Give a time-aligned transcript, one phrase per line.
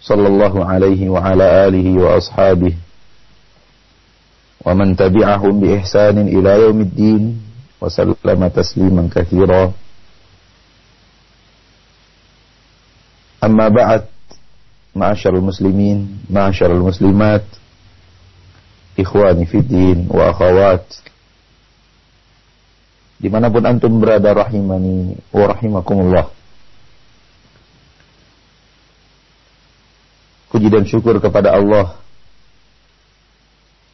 [0.00, 2.74] صلى الله عليه وعلى آله وأصحابه
[4.64, 7.22] ومن تبعهم بإحسان إلى يوم الدين
[7.80, 9.72] وسلم تسليما كثيرا.
[13.44, 14.04] أما بعد
[14.96, 17.44] معاشر المسلمين معاشر المسلمات
[19.00, 20.86] إخواني في الدين وأخوات
[23.20, 26.32] dimanapun antum berada rahimani wa rahimakumullah
[30.50, 31.96] puji dan syukur kepada Allah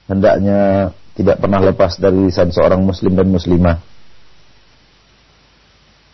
[0.08, 3.78] hendaknya tidak pernah lepas dari lisan seorang muslim dan muslimah.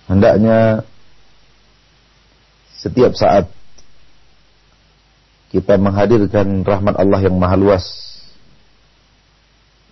[0.06, 0.86] Hendaknya
[2.78, 3.50] setiap saat
[5.50, 7.86] kita menghadirkan rahmat Allah yang maha luas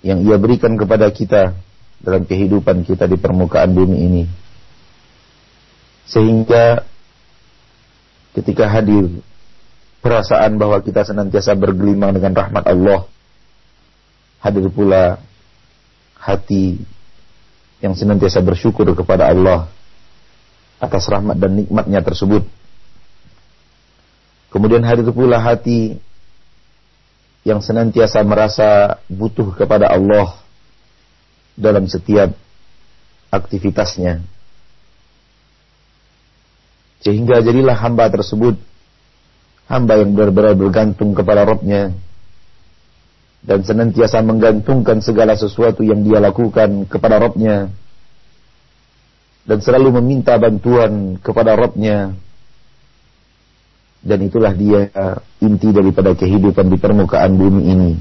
[0.00, 1.52] yang ia berikan kepada kita
[2.00, 4.24] dalam kehidupan kita di permukaan bumi ini.
[6.08, 6.82] Sehingga
[8.32, 9.20] ketika hadir
[10.00, 13.06] perasaan bahwa kita senantiasa bergelimang dengan rahmat Allah.
[14.40, 15.20] Hadir pula
[16.16, 16.80] hati
[17.84, 19.68] yang senantiasa bersyukur kepada Allah
[20.80, 22.44] atas rahmat dan nikmatnya tersebut.
[24.48, 26.00] Kemudian hadir pula hati
[27.44, 30.40] yang senantiasa merasa butuh kepada Allah
[31.56, 32.32] dalam setiap
[33.28, 34.24] aktivitasnya.
[37.00, 38.60] Sehingga jadilah hamba tersebut
[39.70, 41.94] hamba yang benar-benar bergantung kepada Robnya
[43.46, 47.70] dan senantiasa menggantungkan segala sesuatu yang dia lakukan kepada Robnya
[49.47, 52.19] dan selalu meminta bantuan kepada Robnya
[54.03, 54.91] dan itulah dia
[55.38, 57.92] inti daripada kehidupan di permukaan bumi ini.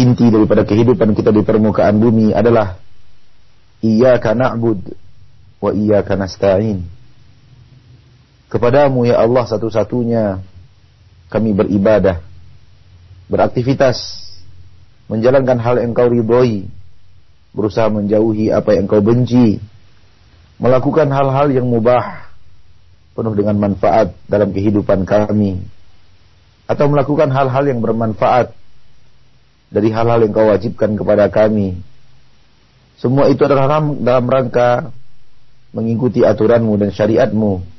[0.00, 2.80] Inti daripada kehidupan kita di permukaan bumi adalah
[3.84, 4.80] iyyaka na'bud
[5.60, 6.99] wa iyyaka nasta'in
[8.50, 10.42] Kepadamu ya Allah satu-satunya
[11.30, 12.18] kami beribadah,
[13.30, 14.26] beraktivitas,
[15.06, 16.66] menjalankan hal yang kau ridhoi,
[17.54, 19.62] berusaha menjauhi apa yang kau benci,
[20.58, 22.26] melakukan hal-hal yang mubah,
[23.14, 25.62] penuh dengan manfaat dalam kehidupan kami,
[26.66, 28.50] atau melakukan hal-hal yang bermanfaat
[29.70, 31.78] dari hal-hal yang kau wajibkan kepada kami.
[32.98, 34.90] Semua itu adalah dalam rangka
[35.70, 37.78] mengikuti aturanmu dan syariatmu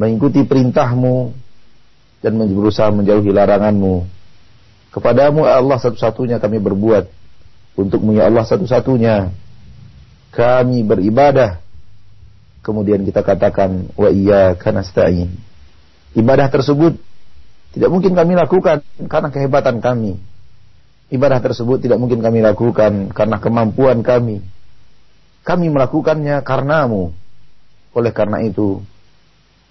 [0.00, 1.36] mengikuti perintahmu
[2.24, 4.08] dan berusaha menjauhi laranganmu.
[4.96, 7.04] Kepadamu Allah satu-satunya kami berbuat.
[7.76, 9.28] Untukmu ya Allah satu-satunya
[10.32, 11.60] kami beribadah.
[12.64, 15.36] Kemudian kita katakan wa iya kanastain.
[16.16, 16.96] Ibadah tersebut
[17.76, 20.16] tidak mungkin kami lakukan karena kehebatan kami.
[21.12, 24.42] Ibadah tersebut tidak mungkin kami lakukan karena kemampuan kami.
[25.44, 27.14] Kami melakukannya karenamu.
[27.90, 28.78] Oleh karena itu,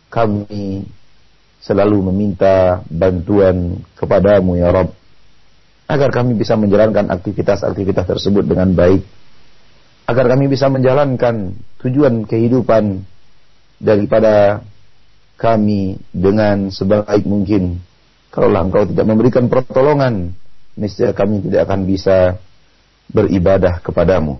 [0.10, 0.86] kami
[1.62, 4.90] selalu meminta bantuan kepadamu ya Rob
[5.90, 9.02] agar kami bisa menjalankan aktivitas-aktivitas tersebut dengan baik.
[10.06, 13.02] Agar kami bisa menjalankan tujuan kehidupan
[13.82, 14.62] daripada
[15.38, 17.82] kami dengan sebaik mungkin.
[18.30, 20.38] Kalaulah engkau tidak memberikan pertolongan
[20.78, 22.38] niscaya kami tidak akan bisa
[23.10, 24.38] beribadah kepadamu.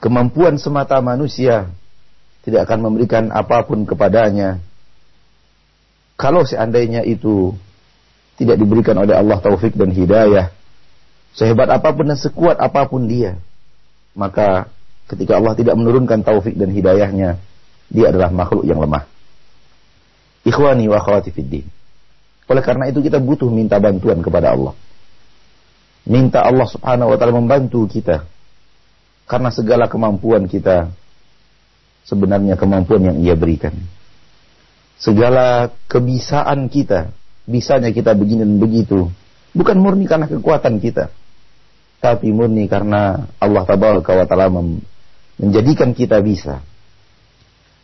[0.00, 1.68] Kemampuan semata manusia
[2.42, 4.58] tidak akan memberikan apa pun kepadanya.
[6.18, 7.54] Kalau seandainya itu
[8.38, 10.50] tidak diberikan oleh Allah taufik dan hidayah,
[11.34, 13.38] sehebat apa pun dan sekuat apa pun dia,
[14.14, 14.66] maka
[15.10, 17.38] ketika Allah tidak menurunkan taufik dan hidayahnya,
[17.92, 19.06] dia adalah makhluk yang lemah.
[20.42, 21.66] Ikhwani wa akhwati fiddin.
[22.50, 24.74] Oleh karena itu kita butuh minta bantuan kepada Allah.
[26.02, 28.26] Minta Allah subhanahu wa ta'ala membantu kita.
[29.30, 30.90] Karena segala kemampuan kita
[32.06, 33.74] sebenarnya kemampuan yang ia berikan.
[34.98, 37.10] Segala kebisaan kita,
[37.46, 39.10] bisanya kita begini dan begitu,
[39.50, 41.10] bukan murni karena kekuatan kita,
[41.98, 44.46] tapi murni karena Allah Taala wa Ta'ala
[45.42, 46.62] menjadikan kita bisa.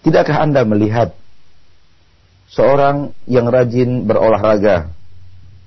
[0.06, 1.18] Tidakkah Anda melihat
[2.54, 4.94] seorang yang rajin berolahraga,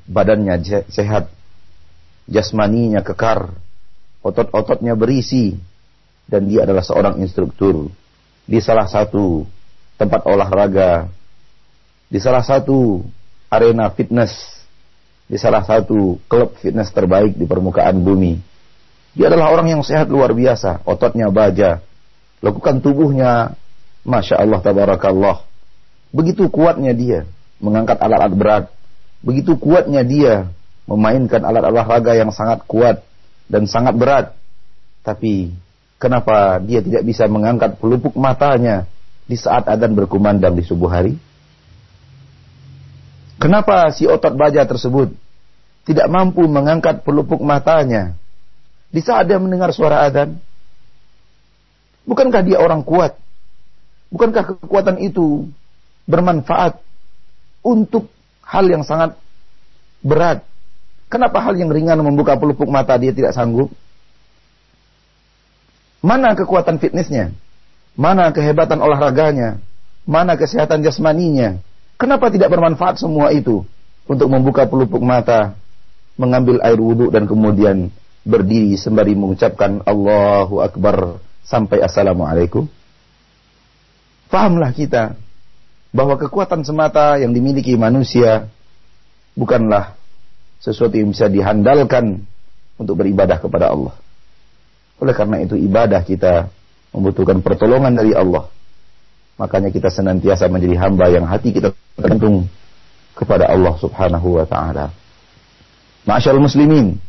[0.08, 1.28] badannya sehat,
[2.32, 3.52] jasmaninya kekar,
[4.24, 5.60] otot-ototnya berisi,
[6.32, 7.92] dan dia adalah seorang instruktur
[8.52, 9.48] di salah satu
[9.96, 11.08] tempat olahraga,
[12.12, 13.00] di salah satu
[13.48, 14.62] arena fitness
[15.32, 18.36] di salah satu klub fitness terbaik di permukaan bumi.
[19.16, 21.80] Dia adalah orang yang sehat luar biasa, ototnya baja,
[22.44, 23.56] lakukan tubuhnya,
[24.04, 25.48] masya Allah tabarakallah.
[26.12, 27.24] Begitu kuatnya dia
[27.64, 28.64] mengangkat alat-alat berat,
[29.24, 30.52] begitu kuatnya dia
[30.84, 33.00] memainkan alat olahraga yang sangat kuat
[33.48, 34.36] dan sangat berat.
[35.08, 35.56] Tapi
[36.02, 38.90] kenapa dia tidak bisa mengangkat pelupuk matanya
[39.30, 41.14] di saat adan berkumandang di subuh hari?
[43.38, 45.14] Kenapa si otot baja tersebut
[45.86, 48.18] tidak mampu mengangkat pelupuk matanya
[48.90, 50.42] di saat dia mendengar suara adan?
[52.02, 53.14] Bukankah dia orang kuat?
[54.10, 55.48] Bukankah kekuatan itu
[56.10, 56.82] bermanfaat
[57.62, 58.10] untuk
[58.42, 59.16] hal yang sangat
[60.02, 60.42] berat?
[61.08, 63.70] Kenapa hal yang ringan membuka pelupuk mata dia tidak sanggup?
[66.02, 67.30] Mana kekuatan fitnessnya?
[67.94, 69.62] Mana kehebatan olahraganya?
[70.10, 71.62] Mana kesehatan jasmaninya?
[72.02, 73.62] Kenapa tidak bermanfaat semua itu
[74.10, 75.54] untuk membuka pelupuk mata,
[76.18, 77.94] mengambil air wudhu dan kemudian
[78.26, 82.66] berdiri sembari mengucapkan Allahu Akbar sampai Assalamualaikum?
[84.34, 85.14] Fahamlah kita
[85.94, 88.50] bahwa kekuatan semata yang dimiliki manusia
[89.38, 89.94] bukanlah
[90.58, 92.26] sesuatu yang bisa dihandalkan
[92.82, 93.94] untuk beribadah kepada Allah.
[95.02, 96.54] Oleh karena itu ibadah kita
[96.94, 98.46] membutuhkan pertolongan dari Allah
[99.42, 102.46] Makanya kita senantiasa menjadi hamba yang hati kita tergantung
[103.18, 104.94] kepada Allah Subhanahu wa taala.
[106.06, 107.02] Masyaallah muslimin.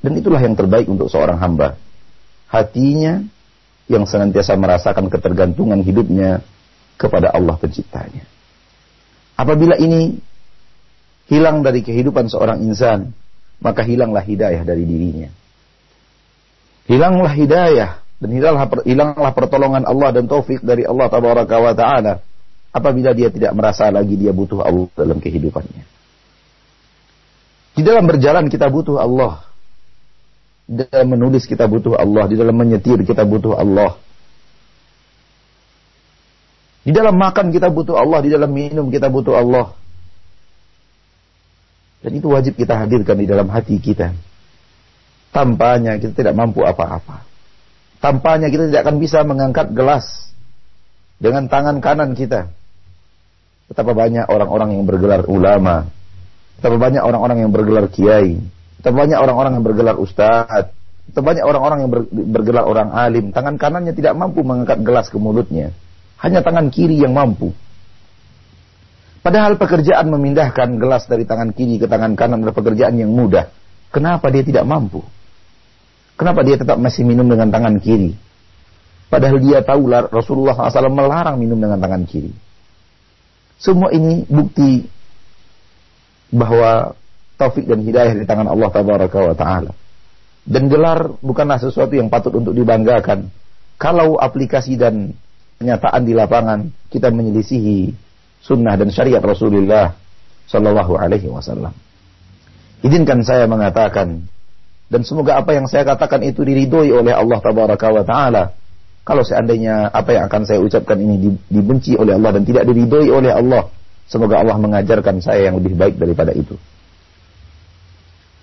[0.00, 1.76] Dan itulah yang terbaik untuk seorang hamba.
[2.48, 3.20] Hatinya
[3.88, 6.40] yang senantiasa merasakan ketergantungan hidupnya
[6.96, 8.24] kepada Allah penciptanya.
[9.36, 10.16] Apabila ini
[11.28, 13.12] hilang dari kehidupan seorang insan,
[13.60, 15.28] maka hilanglah hidayah dari dirinya.
[16.84, 17.90] Hilanglah hidayah
[18.20, 22.20] dan hilanglah, hilanglah pertolongan Allah dan taufik dari Allah tabaraka wa taala
[22.74, 25.84] apabila dia tidak merasa lagi dia butuh Allah dalam kehidupannya.
[27.74, 29.42] Di dalam berjalan kita butuh Allah.
[30.64, 33.98] Di dalam menulis kita butuh Allah, di dalam menyetir kita butuh Allah.
[36.84, 39.72] Di dalam makan kita butuh Allah, di dalam minum kita butuh Allah.
[42.04, 44.12] Dan itu wajib kita hadirkan di dalam hati kita.
[45.34, 47.26] Tampaknya kita tidak mampu apa-apa.
[47.98, 50.30] Tampaknya kita tidak akan bisa mengangkat gelas
[51.18, 52.54] dengan tangan kanan kita.
[53.66, 55.90] Betapa banyak orang-orang yang bergelar ulama.
[56.60, 58.38] Betapa banyak orang-orang yang bergelar kiai.
[58.78, 60.70] Betapa banyak orang-orang yang bergelar ustadz.
[61.10, 61.90] Betapa banyak orang-orang yang
[62.30, 63.34] bergelar orang alim.
[63.34, 65.74] Tangan kanannya tidak mampu mengangkat gelas ke mulutnya.
[66.22, 67.50] Hanya tangan kiri yang mampu.
[69.24, 73.48] Padahal pekerjaan memindahkan gelas dari tangan kiri ke tangan kanan adalah pekerjaan yang mudah.
[73.88, 75.00] Kenapa dia tidak mampu?
[76.14, 78.14] Kenapa dia tetap masih minum dengan tangan kiri?
[79.10, 82.30] Padahal dia tahu Rasulullah SAW melarang minum dengan tangan kiri.
[83.58, 84.86] Semua ini bukti
[86.34, 86.98] bahwa
[87.38, 88.70] taufik dan hidayah di tangan Allah
[89.34, 89.72] Taala.
[90.44, 93.30] Dan gelar bukanlah sesuatu yang patut untuk dibanggakan.
[93.78, 95.14] Kalau aplikasi dan
[95.58, 97.94] kenyataan di lapangan kita menyelisihi
[98.44, 99.96] sunnah dan syariat Rasulullah
[100.50, 101.72] Shallallahu Alaihi Wasallam.
[102.84, 104.28] Izinkan saya mengatakan
[104.94, 108.54] dan semoga apa yang saya katakan itu diridhoi oleh Allah tabaraka wa taala.
[109.02, 113.34] Kalau seandainya apa yang akan saya ucapkan ini dibenci oleh Allah dan tidak diridhoi oleh
[113.34, 113.74] Allah,
[114.06, 116.54] semoga Allah mengajarkan saya yang lebih baik daripada itu.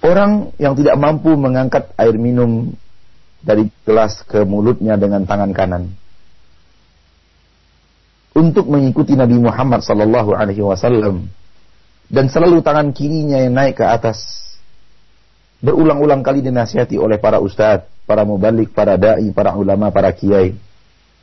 [0.03, 2.75] Orang yang tidak mampu mengangkat air minum
[3.39, 5.95] dari gelas ke mulutnya dengan tangan kanan
[8.35, 11.31] untuk mengikuti Nabi Muhammad sallallahu alaihi wasallam
[12.11, 14.40] dan selalu tangan kirinya yang naik ke atas
[15.61, 20.57] berulang-ulang kali dinasihati oleh para ustadz, para mubalik, para dai, para ulama, para kiai.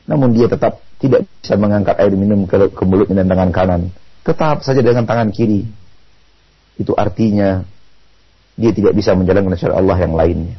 [0.08, 3.82] Namun dia tetap tidak bisa mengangkat air minum ke, ke mulutnya dan tangan kanan.
[4.24, 5.66] Tetap saja dengan tangan kiri.
[6.78, 7.66] Itu artinya
[8.58, 10.56] dia tidak bisa menjalankan syariat Allah yang lainnya.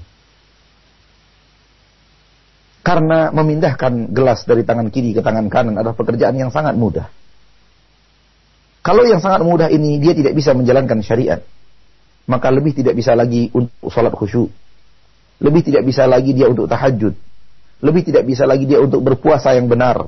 [2.79, 7.11] Karena memindahkan gelas dari tangan kiri ke tangan kanan adalah pekerjaan yang sangat mudah.
[8.79, 11.43] Kalau yang sangat mudah ini dia tidak bisa menjalankan syariat,
[12.29, 14.53] maka lebih tidak bisa lagi untuk salat khusyuk.
[15.41, 17.17] Lebih tidak bisa lagi dia untuk tahajud.
[17.81, 20.05] Lebih tidak bisa lagi dia untuk berpuasa yang benar.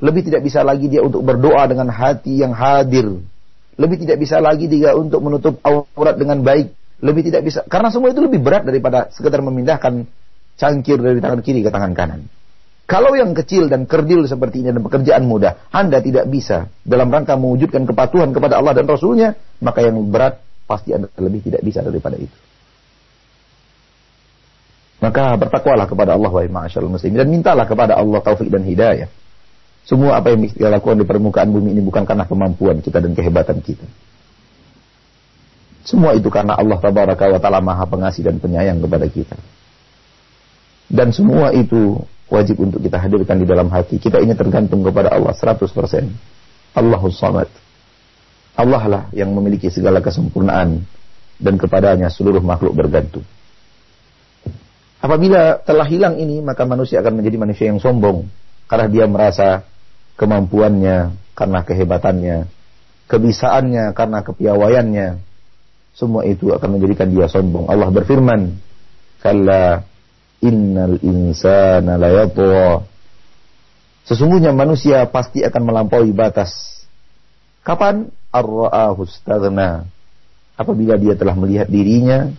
[0.00, 3.20] Lebih tidak bisa lagi dia untuk berdoa dengan hati yang hadir.
[3.76, 6.72] Lebih tidak bisa lagi dia untuk menutup aurat dengan baik.
[7.04, 10.08] Lebih tidak bisa karena semua itu lebih berat daripada sekedar memindahkan
[10.58, 12.26] cangkir dari tangan kiri ke tangan kanan.
[12.88, 17.36] Kalau yang kecil dan kerdil seperti ini dan pekerjaan mudah, Anda tidak bisa dalam rangka
[17.36, 22.20] mewujudkan kepatuhan kepada Allah dan Rasulnya, maka yang berat pasti Anda lebih tidak bisa daripada
[22.20, 22.36] itu.
[25.00, 29.08] Maka bertakwalah kepada Allah wa ma'asyarul muslim dan mintalah kepada Allah taufik dan hidayah.
[29.88, 33.64] Semua apa yang kita lakukan di permukaan bumi ini bukan karena kemampuan kita dan kehebatan
[33.64, 33.88] kita.
[35.88, 39.40] Semua itu karena Allah tabaraka wa taala maha pengasih dan penyayang kepada kita.
[40.92, 41.96] Dan semua itu
[42.28, 43.96] wajib untuk kita hadirkan di dalam hati.
[43.96, 46.76] Kita ini tergantung kepada Allah 100%.
[46.76, 47.48] Allahus Samad.
[48.58, 50.82] Allah lah yang memiliki segala kesempurnaan
[51.38, 53.22] dan kepadanya seluruh makhluk bergantung.
[54.98, 58.26] Apabila telah hilang ini, maka manusia akan menjadi manusia yang sombong
[58.66, 59.62] karena dia merasa
[60.18, 62.38] kemampuannya karena kehebatannya,
[63.06, 65.08] kebisaannya karena kepiawaiannya.
[65.94, 67.70] Semua itu akan menjadikan dia sombong.
[67.70, 68.58] Allah berfirman,
[69.22, 69.86] "Kalla
[70.42, 72.82] innal insana layatwa."
[74.02, 76.82] Sesungguhnya manusia pasti akan melampaui batas.
[77.62, 78.10] Kapan?
[78.28, 79.08] Ar-ra'ahu
[80.58, 82.34] Apabila dia telah melihat dirinya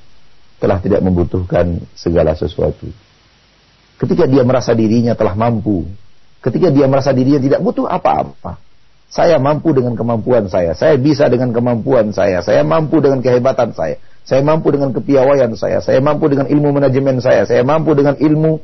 [0.59, 2.91] telah tidak membutuhkan segala sesuatu.
[3.95, 5.87] Ketika dia merasa dirinya telah mampu,
[6.43, 8.59] ketika dia merasa dirinya tidak butuh apa-apa.
[9.09, 13.97] Saya mampu dengan kemampuan saya, saya bisa dengan kemampuan saya, saya mampu dengan kehebatan saya,
[14.21, 18.61] saya mampu dengan kepiawaian saya, saya mampu dengan ilmu manajemen saya, saya mampu dengan ilmu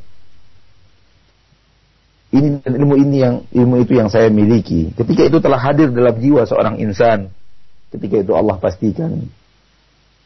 [2.36, 4.92] ini ilmu ini yang ilmu itu yang saya miliki.
[4.92, 7.32] Ketika itu telah hadir dalam jiwa seorang insan,
[7.90, 9.24] ketika itu Allah pastikan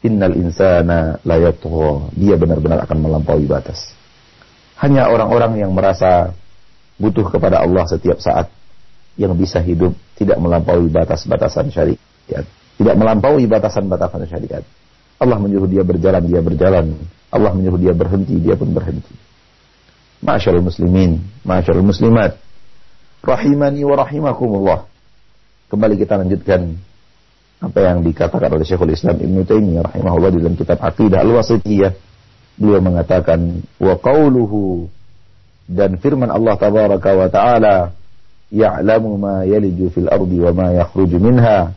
[0.00, 2.16] Innal insana layatgha.
[2.16, 3.92] Dia benar-benar akan melampaui batas.
[4.80, 6.32] Hanya orang-orang yang merasa
[6.96, 8.48] butuh kepada Allah setiap saat
[9.20, 12.00] yang bisa hidup tidak melampaui batas-batasan syariat.
[12.80, 14.64] Tidak melampaui batasan-batasan syariat.
[15.20, 16.96] Allah menyuruh dia berjalan, dia berjalan.
[17.28, 19.12] Allah menyuruh dia berhenti, dia pun berhenti.
[20.20, 22.36] Masyaallah muslimin, masyaallah muslimat.
[23.24, 24.84] Rahimani wa rahimakumullah.
[25.72, 26.76] Kembali kita lanjutkan
[27.60, 31.92] apa yang dikatakan oleh Syekhul Islam Ibn Taimiyah rahimahullah dalam kitab Aqidah Al-Wasithiyah
[32.56, 34.88] beliau mengatakan wa qauluhu
[35.68, 37.76] dan firman Allah tabaraka wa taala
[38.52, 41.72] ya'lamu ma yaliju fil ardi wa ma yakhruju minha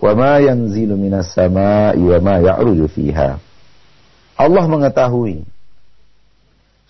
[0.00, 3.36] wa ma yanzilu minas sama'i wa ma ya'ruju fiha
[4.36, 5.44] Allah mengetahui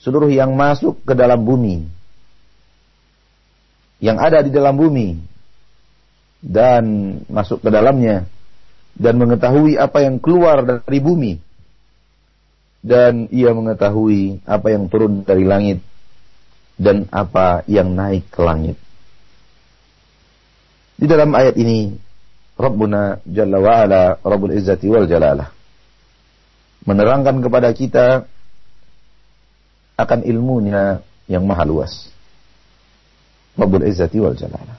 [0.02, 1.86] seluruh yang masuk ke dalam bumi
[4.02, 5.14] yang ada di dalam bumi
[6.42, 6.82] dan
[7.30, 8.26] masuk ke dalamnya
[8.98, 11.32] dan mengetahui apa yang keluar dari bumi
[12.82, 15.78] dan ia mengetahui apa yang turun dari langit
[16.74, 18.74] dan apa yang naik ke langit.
[20.98, 21.94] Di dalam ayat ini
[22.58, 25.50] Rabbuna Jalla wa Ala Rabbul Izzati wal Jalalah
[26.82, 28.26] menerangkan kepada kita
[29.96, 32.12] akan ilmunya yang maha luas.
[33.56, 34.78] Rabbul Izzati wal Jalalah.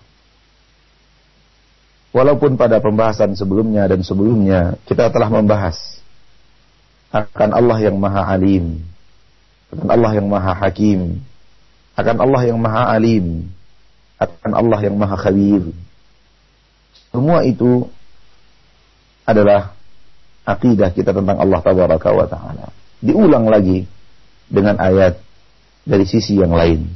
[2.13, 5.77] Walaupun pada pembahasan sebelumnya dan sebelumnya kita telah membahas
[7.09, 8.81] akan Allah yang Maha Alim,
[9.73, 11.21] akan Allah yang Maha Hakim,
[11.97, 13.49] akan Allah yang Maha Alim,
[14.17, 15.73] akan Allah yang Maha Khabir.
[17.13, 17.85] Semua itu
[19.25, 19.77] adalah
[20.45, 22.67] akidah kita tentang Allah Tabaraka wa Ta'ala.
[23.01, 23.85] Diulang lagi
[24.47, 25.19] dengan ayat
[25.83, 26.87] dari sisi yang lain.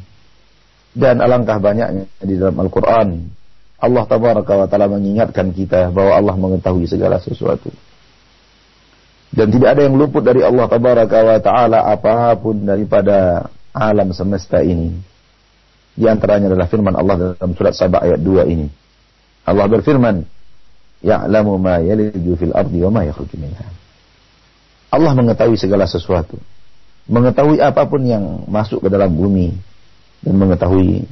[0.98, 3.38] Dan alangkah banyaknya di dalam Al-Quran
[3.78, 7.70] Allah tabaraka wa taala mengingatkan kita bahwa Allah mengetahui segala sesuatu.
[9.30, 14.66] Dan tidak ada yang luput dari Allah tabaraka wa taala apa pun daripada alam semesta
[14.66, 14.98] ini.
[15.94, 18.70] Di antaranya adalah firman Allah dalam surat Sabah ayat 2 ini.
[19.46, 20.26] Allah berfirman,
[21.06, 23.66] "Ya'lamu ma yaliju fil ardi wa ma yakhruju minha."
[24.90, 26.38] Allah mengetahui segala sesuatu.
[27.08, 29.56] Mengetahui apa pun yang masuk ke dalam bumi
[30.24, 31.08] dan mengetahui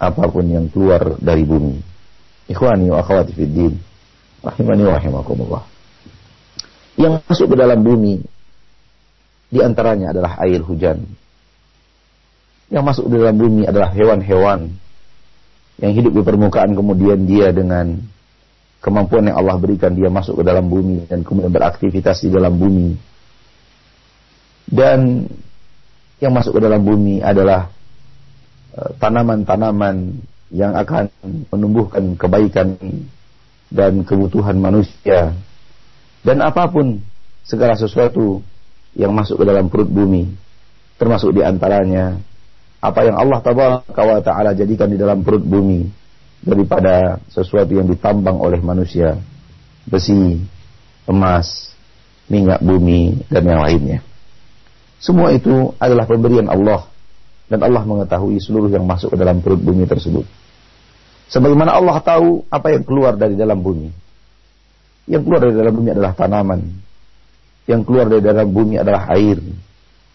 [0.00, 1.80] apa pun yang keluar dari bumi.
[2.48, 3.74] Ikhwani wa akhwati fid din.
[4.44, 5.64] Rahimani wa rahimakumullah.
[6.96, 8.24] Yang masuk ke dalam bumi
[9.52, 11.04] di antaranya adalah air hujan.
[12.72, 14.72] Yang masuk ke dalam bumi adalah hewan-hewan
[15.78, 17.98] yang hidup di permukaan kemudian dia dengan
[18.78, 22.94] kemampuan yang Allah berikan dia masuk ke dalam bumi dan kemudian beraktivitas di dalam bumi.
[24.68, 25.28] Dan
[26.22, 27.68] yang masuk ke dalam bumi adalah
[28.76, 30.20] eh, tanaman-tanaman
[30.54, 31.10] yang akan
[31.50, 32.78] menumbuhkan kebaikan
[33.68, 35.34] dan kebutuhan manusia.
[36.24, 37.02] Dan apa pun
[37.44, 38.40] segala sesuatu
[38.96, 40.30] yang masuk ke dalam perut bumi
[40.94, 42.16] termasuk di antaranya
[42.78, 43.40] apa yang Allah
[44.22, 45.90] taala jadikan di dalam perut bumi
[46.44, 49.18] daripada sesuatu yang ditambang oleh manusia
[49.88, 50.38] besi
[51.08, 51.74] emas
[52.30, 53.98] minyak bumi dan yang lainnya
[55.04, 56.88] semua itu adalah pemberian Allah
[57.52, 60.24] dan Allah mengetahui seluruh yang masuk ke dalam perut bumi tersebut
[61.34, 63.88] Sebagaimana Allah tahu apa yang keluar dari dalam bumi.
[65.08, 66.60] Yang keluar dari dalam bumi adalah tanaman.
[67.64, 69.40] Yang keluar dari dalam bumi adalah air.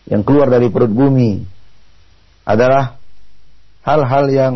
[0.07, 1.43] Yang keluar dari perut bumi
[2.45, 2.97] adalah
[3.85, 4.55] hal-hal yang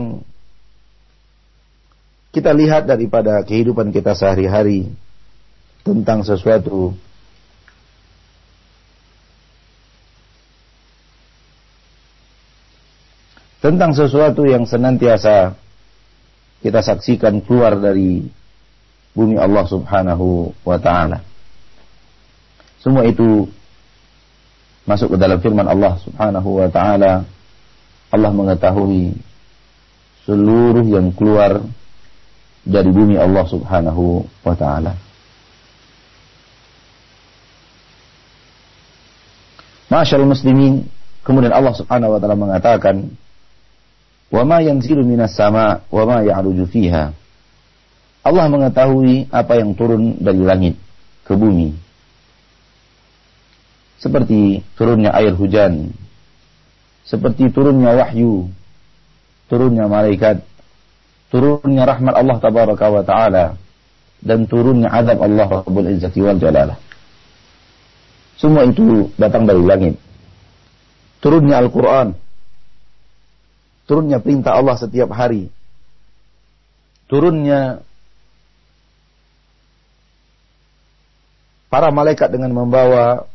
[2.33, 4.89] kita lihat daripada kehidupan kita sehari-hari
[5.85, 6.97] tentang sesuatu
[13.63, 15.55] tentang sesuatu yang senantiasa
[16.60, 18.27] kita saksikan keluar dari
[19.15, 21.24] bumi Allah Subhanahu wa taala.
[22.84, 23.48] Semua itu
[24.84, 27.24] masuk ke dalam firman Allah Subhanahu wa taala.
[28.12, 29.15] Allah mengetahui
[30.27, 31.63] seluruh yang keluar
[32.67, 35.00] dari bumi Allah Subhanahu wa taala.
[39.88, 40.84] Masyaallah muslimin,
[41.24, 43.22] kemudian Allah Subhanahu wa taala mengatakan,
[44.33, 47.13] "Wa ma yanzilu minas sama wa ma ya'ruju fiha."
[48.23, 50.75] Allah mengetahui apa yang turun dari langit
[51.27, 51.75] ke bumi.
[54.01, 55.93] Seperti turunnya air hujan,
[57.03, 58.47] seperti turunnya wahyu,
[59.51, 60.43] turunnya malaikat,
[61.27, 63.45] turunnya rahmat Allah tabaraka wa taala
[64.23, 66.79] dan turunnya azab Allah Rabbul Izzati wal Jalalah.
[68.39, 69.95] Semua itu datang dari langit.
[71.19, 72.22] Turunnya Al-Quran.
[73.83, 75.51] Turunnya perintah Allah setiap hari.
[77.11, 77.83] Turunnya
[81.67, 83.27] para malaikat dengan membawa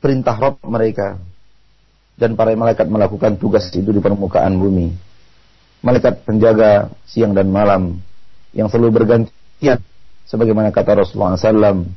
[0.00, 1.20] perintah Rob mereka
[2.16, 4.92] dan para malaikat melakukan tugas itu di permukaan bumi.
[5.84, 8.00] Malaikat penjaga siang dan malam
[8.56, 9.80] yang selalu bergantian
[10.28, 11.88] sebagaimana kata Rasulullah SAW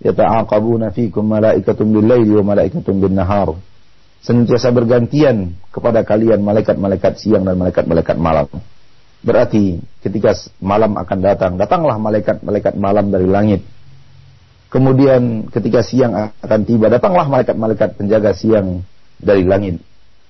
[0.00, 3.56] yata'aqabuna fikum malaikatun bil-laili wa malaikatun bin-nahar
[4.26, 8.50] senantiasa bergantian kepada kalian malaikat-malaikat siang dan malaikat-malaikat malam
[9.22, 13.62] berarti ketika malam akan datang datanglah malaikat-malaikat malam dari langit
[14.66, 18.82] Kemudian ketika siang akan tiba, datanglah malaikat-malaikat penjaga siang
[19.16, 19.78] dari langit.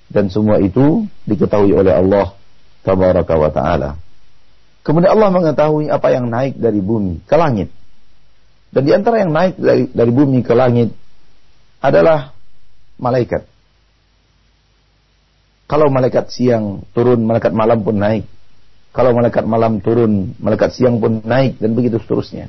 [0.07, 2.37] Dan semua itu diketahui oleh Allah
[2.85, 3.91] Tabaraka wa Ta'ala.
[4.87, 7.75] Kemudian Allah mengetahui apa yang naik dari bumi ke langit.
[8.71, 10.95] Dan di antara yang naik dari, dari bumi ke langit
[11.83, 12.31] adalah
[13.03, 13.43] malaikat.
[15.67, 18.25] Kalau malaikat siang turun, malaikat malam pun naik.
[18.95, 22.47] Kalau malaikat malam turun, malaikat siang pun naik dan begitu seterusnya.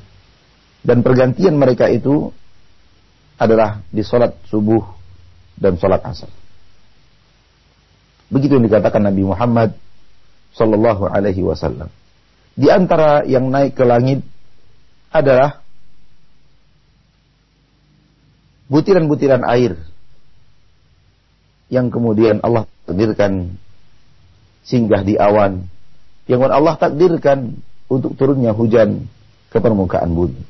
[0.86, 2.30] Dan pergantian mereka itu
[3.42, 4.86] adalah di sholat subuh
[5.58, 6.30] dan sholat asar.
[8.30, 9.74] Begitu yang dikatakan Nabi Muhammad
[10.54, 11.90] Sallallahu Alaihi Wasallam.
[12.58, 14.22] Di antara yang naik ke langit
[15.10, 15.62] adalah
[18.70, 19.80] butiran-butiran air
[21.68, 23.56] yang kemudian Allah takdirkan
[24.64, 25.68] singgah di awan
[26.28, 27.56] yang Allah takdirkan
[27.88, 29.08] untuk turunnya hujan
[29.48, 30.44] ke permukaan bumi.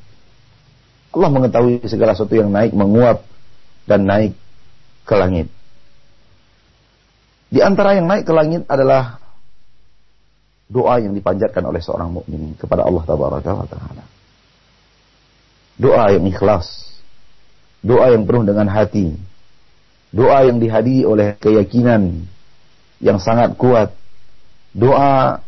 [1.14, 3.22] Allah mengetahui segala sesuatu yang naik, menguap,
[3.86, 4.34] dan naik
[5.06, 5.48] ke langit.
[7.48, 9.22] Di antara yang naik ke langit adalah
[10.68, 14.04] doa yang dipanjatkan oleh seorang mukmin kepada Allah Taala.
[15.78, 16.92] Doa yang ikhlas,
[17.80, 19.16] doa yang penuh dengan hati,
[20.14, 22.24] doa yang dihadiri oleh keyakinan
[22.98, 23.94] yang sangat kuat,
[24.72, 25.44] doa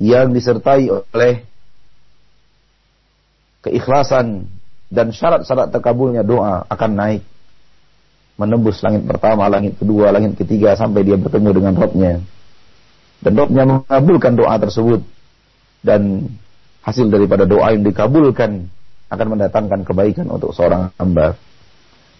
[0.00, 1.44] yang disertai oleh
[3.60, 4.48] keikhlasan
[4.88, 7.22] dan syarat-syarat terkabulnya doa akan naik
[8.40, 12.14] menembus langit pertama, langit kedua, langit ketiga sampai dia bertemu dengan Robnya.
[13.20, 15.04] Dan Robnya mengabulkan doa tersebut
[15.84, 16.32] dan
[16.80, 18.72] hasil daripada doa yang dikabulkan
[19.12, 21.36] akan mendatangkan kebaikan untuk seorang hamba.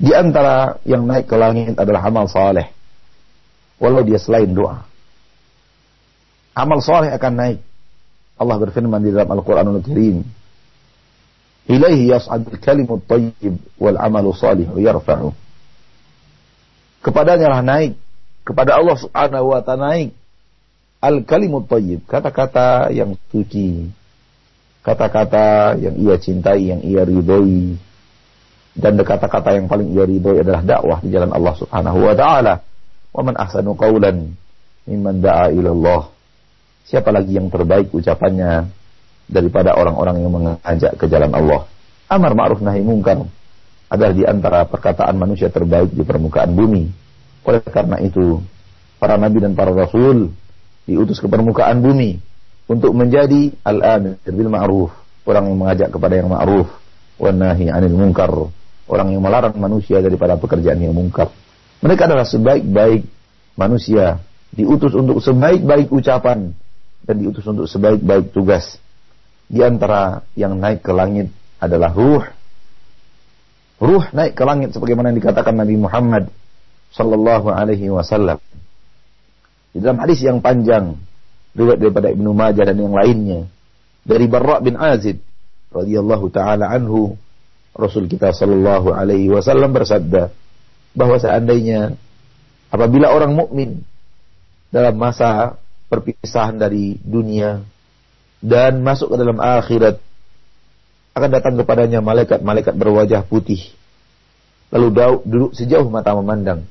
[0.00, 2.72] Di antara yang naik ke langit adalah amal saleh.
[3.76, 4.88] Walau dia selain doa.
[6.56, 7.58] Amal saleh akan naik.
[8.40, 10.24] Allah berfirman di dalam Al-Quranul Karim.
[11.68, 15.36] Ilaihi yas'adul kalimut tayyib wal amalu salihu yarfa'u.
[17.04, 18.00] Kepadanya lah naik.
[18.40, 20.16] Kepada Allah subhanahu wa ta'ala naik.
[21.04, 22.08] Al kalimut tayyib.
[22.08, 23.92] Kata-kata yang suci.
[24.80, 27.76] Kata-kata yang ia cintai, yang ia ridhoi.
[28.70, 32.54] Dan kata-kata yang paling ia ridhoi adalah dakwah di jalan Allah subhanahu wa ta'ala.
[33.10, 34.30] Wa man ahsanu qawlan
[34.86, 36.10] mimman da'a ilallah.
[36.86, 38.70] Siapa lagi yang terbaik ucapannya
[39.30, 41.66] daripada orang-orang yang mengajak ke jalan Allah.
[42.10, 43.22] Amar ma'ruf nahi mungkar
[43.90, 46.90] adalah di antara perkataan manusia terbaik di permukaan bumi.
[47.46, 48.42] Oleh karena itu,
[48.98, 50.30] para nabi dan para rasul
[50.86, 52.18] diutus ke permukaan bumi
[52.70, 54.90] untuk menjadi al-amir bil ma'ruf,
[55.26, 56.70] orang yang mengajak kepada yang ma'ruf,
[57.18, 58.30] wa nahi 'anil munkar,
[58.90, 61.30] orang yang melarang manusia daripada pekerjaan yang mungkar.
[61.80, 63.06] Mereka adalah sebaik-baik
[63.54, 64.20] manusia,
[64.52, 66.52] diutus untuk sebaik-baik ucapan
[67.06, 68.76] dan diutus untuk sebaik-baik tugas
[69.50, 72.22] di antara yang naik ke langit adalah ruh.
[73.80, 76.28] Ruh naik ke langit sebagaimana yang dikatakan Nabi Muhammad
[76.92, 78.38] sallallahu alaihi wasallam.
[79.70, 80.98] Di dalam hadis yang panjang
[81.54, 83.46] riwayat daripada Ibnu Majah dan yang lainnya
[84.06, 85.22] dari Barra bin Azib
[85.70, 87.14] radhiyallahu taala anhu
[87.70, 90.34] Rasul kita sallallahu alaihi wasallam bersabda
[90.90, 91.94] bahwa seandainya
[92.66, 93.86] apabila orang mukmin
[94.74, 97.62] dalam masa perpisahan dari dunia
[98.42, 100.02] dan masuk ke dalam akhirat
[101.14, 103.70] akan datang kepadanya malaikat-malaikat berwajah putih.
[104.70, 106.62] Lalu duduk sejauh mata memandang.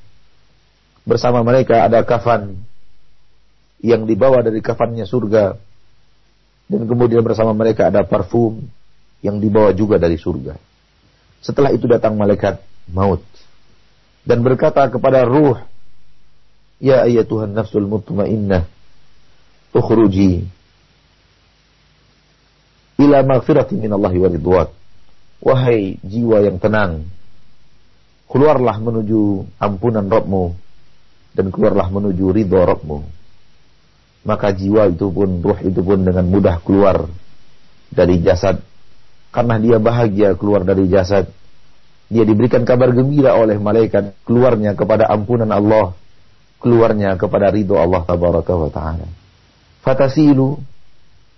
[1.04, 2.56] Bersama mereka ada kafan
[3.84, 5.60] yang dibawa dari kafannya surga.
[6.72, 8.64] Dan kemudian bersama mereka ada parfum
[9.20, 10.69] yang dibawa juga dari surga
[11.40, 12.60] setelah itu datang malaikat
[12.92, 13.24] maut
[14.28, 15.60] dan berkata kepada ruh
[16.80, 18.68] ya Tuhan nafsul mutmainnah
[19.74, 20.60] ukhruji
[23.00, 24.70] ila maghfirati minallahi wa ridwan.
[25.40, 27.08] Wahai jiwa yang tenang,
[28.28, 30.52] keluarlah menuju ampunan Rabbmu
[31.32, 33.00] dan keluarlah menuju ridho Rabbmu.
[34.28, 37.08] Maka jiwa itu pun, ruh itu pun dengan mudah keluar
[37.88, 38.60] dari jasad.
[39.30, 41.30] Karena dia bahagia keluar dari jasad.
[42.10, 45.94] Dia diberikan kabar gembira oleh malaikat keluarnya kepada ampunan Allah.
[46.60, 49.08] Keluarnya kepada ridho Allah tabaraka wa ta'ala.
[49.80, 50.60] Fatasilu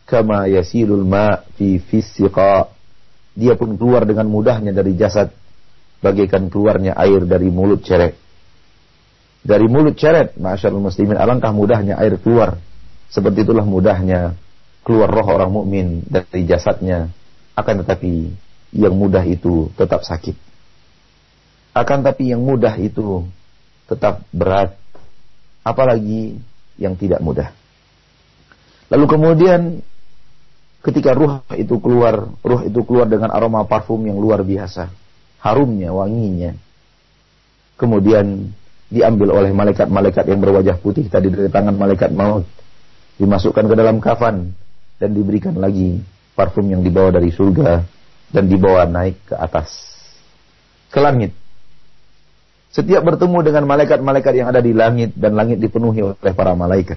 [0.10, 2.72] kama yasilul ma fi fisiqa.
[3.38, 5.30] Dia pun keluar dengan mudahnya dari jasad
[6.02, 8.18] bagaikan keluarnya air dari mulut ceret.
[9.42, 12.58] Dari mulut ceret, masyaallah muslimin, alangkah mudahnya air keluar.
[13.10, 14.38] Seperti itulah mudahnya
[14.82, 17.10] keluar roh orang mukmin dari jasadnya.
[17.56, 18.32] Akan tetapi
[18.72, 20.36] yang mudah itu tetap sakit.
[21.72, 23.28] Akan tapi yang mudah itu
[23.88, 24.76] tetap berat.
[25.62, 26.42] Apalagi
[26.80, 27.54] yang tidak mudah.
[28.92, 29.62] Lalu kemudian
[30.82, 34.90] ketika ruh itu keluar, ruh itu keluar dengan aroma parfum yang luar biasa,
[35.40, 36.58] harumnya, wanginya.
[37.78, 38.52] Kemudian
[38.92, 42.44] diambil oleh malaikat-malaikat yang berwajah putih tadi dari tangan malaikat maut,
[43.22, 44.52] dimasukkan ke dalam kafan
[45.00, 46.04] dan diberikan lagi
[46.36, 47.84] parfum yang dibawa dari surga
[48.32, 49.70] dan dibawa naik ke atas
[50.92, 51.32] ke langit.
[52.72, 56.96] Setiap bertemu dengan malaikat-malaikat yang ada di langit dan langit dipenuhi oleh para malaikat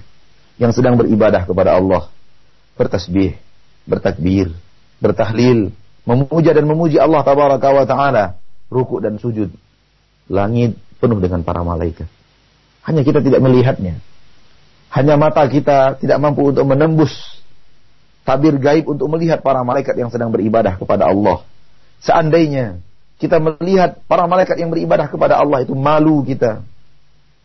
[0.55, 2.07] yang sedang beribadah kepada Allah,
[2.79, 3.35] bertasbih,
[3.83, 4.55] bertakbir,
[5.03, 5.75] bertahlil,
[6.07, 8.39] memuja dan memuji Allah tabaraka wa taala,
[8.71, 9.51] ruku dan sujud.
[10.31, 12.07] Langit penuh dengan para malaikat.
[12.87, 13.99] Hanya kita tidak melihatnya.
[14.95, 17.11] Hanya mata kita tidak mampu untuk menembus
[18.25, 21.45] tabir gaib untuk melihat para malaikat yang sedang beribadah kepada Allah.
[22.01, 22.81] Seandainya
[23.21, 26.65] kita melihat para malaikat yang beribadah kepada Allah itu malu kita.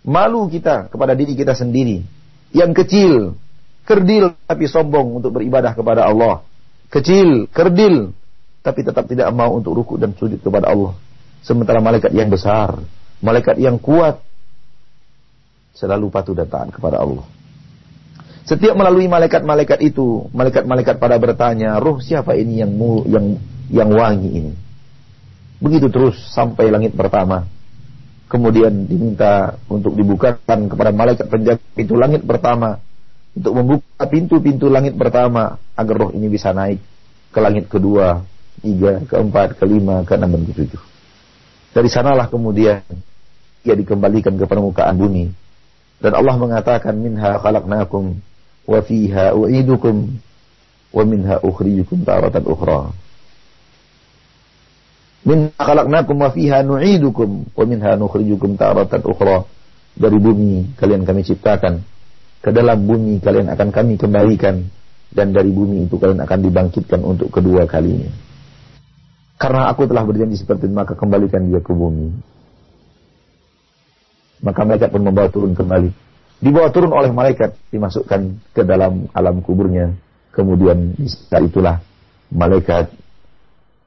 [0.01, 2.03] Malu kita kepada diri kita sendiri.
[2.51, 3.13] Yang kecil,
[3.85, 6.43] kerdil tapi sombong untuk beribadah kepada Allah.
[6.91, 8.11] Kecil, kerdil,
[8.65, 10.97] tapi tetap tidak mau untuk ruku dan sujud kepada Allah.
[11.45, 12.81] Sementara malaikat yang besar,
[13.23, 14.19] malaikat yang kuat,
[15.77, 17.25] selalu patuh dan taat kepada Allah.
[18.51, 23.39] Setiap melalui malaikat-malaikat itu, malaikat-malaikat pada bertanya, roh siapa ini yang mu, yang
[23.71, 24.53] yang wangi ini?
[25.63, 27.47] Begitu terus sampai langit pertama.
[28.27, 32.83] Kemudian diminta untuk dibukakan kepada malaikat penjaga pintu langit pertama
[33.39, 36.83] untuk membuka pintu-pintu langit pertama agar roh ini bisa naik
[37.31, 38.27] ke langit kedua,
[38.67, 40.83] tiga, keempat, kelima, keenam dan ketujuh.
[41.71, 42.83] Dari sanalah kemudian
[43.63, 45.31] ia dikembalikan ke permukaan bumi.
[46.03, 48.19] Dan Allah mengatakan minha khalaqnakum
[48.67, 49.97] u'idukum
[50.91, 52.91] wa minha ukhrijukum taratan ukhra.
[55.25, 59.47] Minha khalaqnakum wa fiha nu'idukum wa minha nukhrijukum taratan ukhra.
[59.91, 61.83] Dari bumi kalian kami ciptakan
[62.41, 64.65] ke dalam bumi kalian akan kami kembalikan
[65.11, 68.09] dan dari bumi itu kalian akan dibangkitkan untuk kedua kalinya.
[69.41, 72.13] Karena aku telah berjanji seperti itu, maka kembalikan dia ke bumi.
[74.45, 75.91] Maka malaikat pun membawa turun kembali.
[76.41, 79.93] Dibawa turun oleh malaikat, dimasukkan ke dalam alam kuburnya.
[80.33, 81.85] Kemudian di saat itulah
[82.33, 82.89] malaikat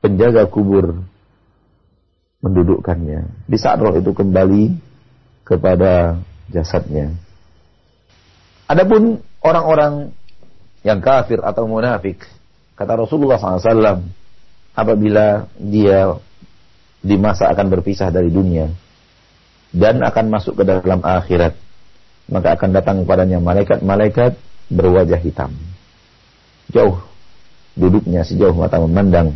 [0.04, 1.02] penjaga kubur
[2.44, 3.50] mendudukkannya.
[3.50, 4.76] Di saat roh itu kembali
[5.48, 7.16] kepada jasadnya.
[8.68, 10.12] Adapun orang-orang
[10.84, 12.22] yang kafir atau munafik,
[12.76, 14.04] kata Rasulullah SAW,
[14.76, 16.20] apabila dia
[17.00, 18.72] di masa akan berpisah dari dunia
[19.72, 21.56] dan akan masuk ke dalam akhirat,
[22.32, 24.38] maka akan datang kepadanya malaikat-malaikat
[24.72, 25.52] berwajah hitam.
[26.72, 27.04] Jauh
[27.76, 29.36] duduknya sejauh mata memandang.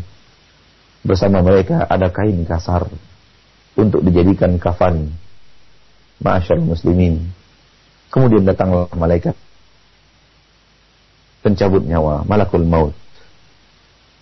[1.08, 2.90] Bersama mereka ada kain kasar
[3.80, 5.16] untuk dijadikan kafan.
[6.20, 7.30] Ma'asyar muslimin
[8.08, 9.36] Kemudian datanglah malaikat
[11.44, 12.96] pencabut nyawa, malakul maut.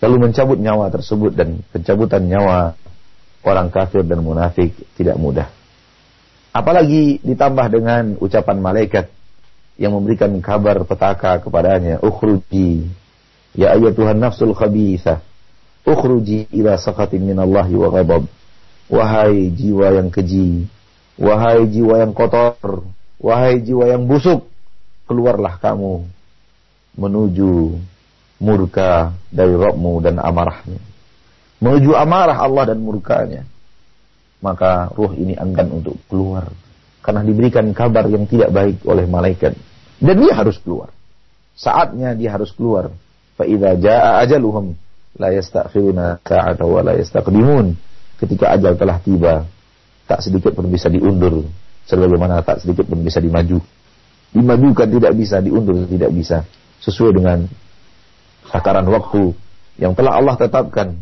[0.02, 2.76] Lalu mencabut nyawa tersebut dan pencabutan nyawa
[3.46, 5.48] orang kafir dan munafik tidak mudah.
[6.56, 9.12] Apalagi ditambah dengan ucapan malaikat
[9.76, 12.88] yang memberikan kabar petaka kepadanya, "Ukhruji
[13.52, 15.20] ya Tuhan nafsul khabithah,
[15.84, 18.24] ukhruji ila sakhatin minallahi wa ghadab."
[18.86, 20.70] Wahai jiwa yang keji,
[21.18, 24.44] wahai jiwa yang kotor, Wahai jiwa yang busuk,
[25.08, 26.04] keluarlah kamu
[27.00, 27.80] menuju
[28.36, 30.80] murka dari Rabbmu dan amarahnya.
[31.64, 33.48] Menuju amarah Allah dan murkanya.
[34.46, 36.46] Maka ruh ini enggan untuk keluar.
[37.02, 39.58] Karena diberikan kabar yang tidak baik oleh malaikat.
[39.98, 40.94] Dan dia harus keluar.
[41.58, 42.94] Saatnya dia harus keluar.
[43.34, 44.78] Fa'idha ja'a ajaluhum
[45.18, 47.74] la yastakhiruna sa'ata wa la yastaqdimun.
[48.22, 49.42] Ketika ajal telah tiba,
[50.06, 51.42] tak sedikit pun bisa diundur.
[51.90, 53.58] Sebagaimana tak sedikit pun bisa dimaju
[54.36, 56.38] dimajukan tidak bisa, diundur tidak bisa.
[56.84, 57.38] Sesuai dengan
[58.52, 59.32] takaran waktu
[59.80, 61.00] yang telah Allah tetapkan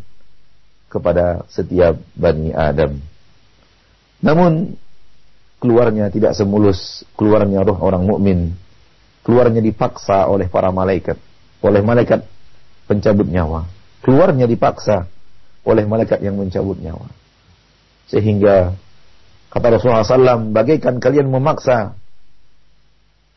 [0.87, 3.02] kepada setiap Bani Adam.
[4.24, 4.72] Namun
[5.60, 8.56] keluarnya tidak semulus keluarnya roh orang mukmin.
[9.24, 11.16] Keluarnya dipaksa oleh para malaikat,
[11.60, 12.24] oleh malaikat
[12.88, 13.68] pencabut nyawa.
[14.00, 15.08] Keluarnya dipaksa
[15.64, 17.08] oleh malaikat yang mencabut nyawa.
[18.08, 18.76] Sehingga
[19.48, 21.96] kata Rasulullah SAW, bagaikan kalian memaksa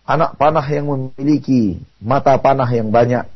[0.08, 3.28] anak panah yang memiliki mata panah yang banyak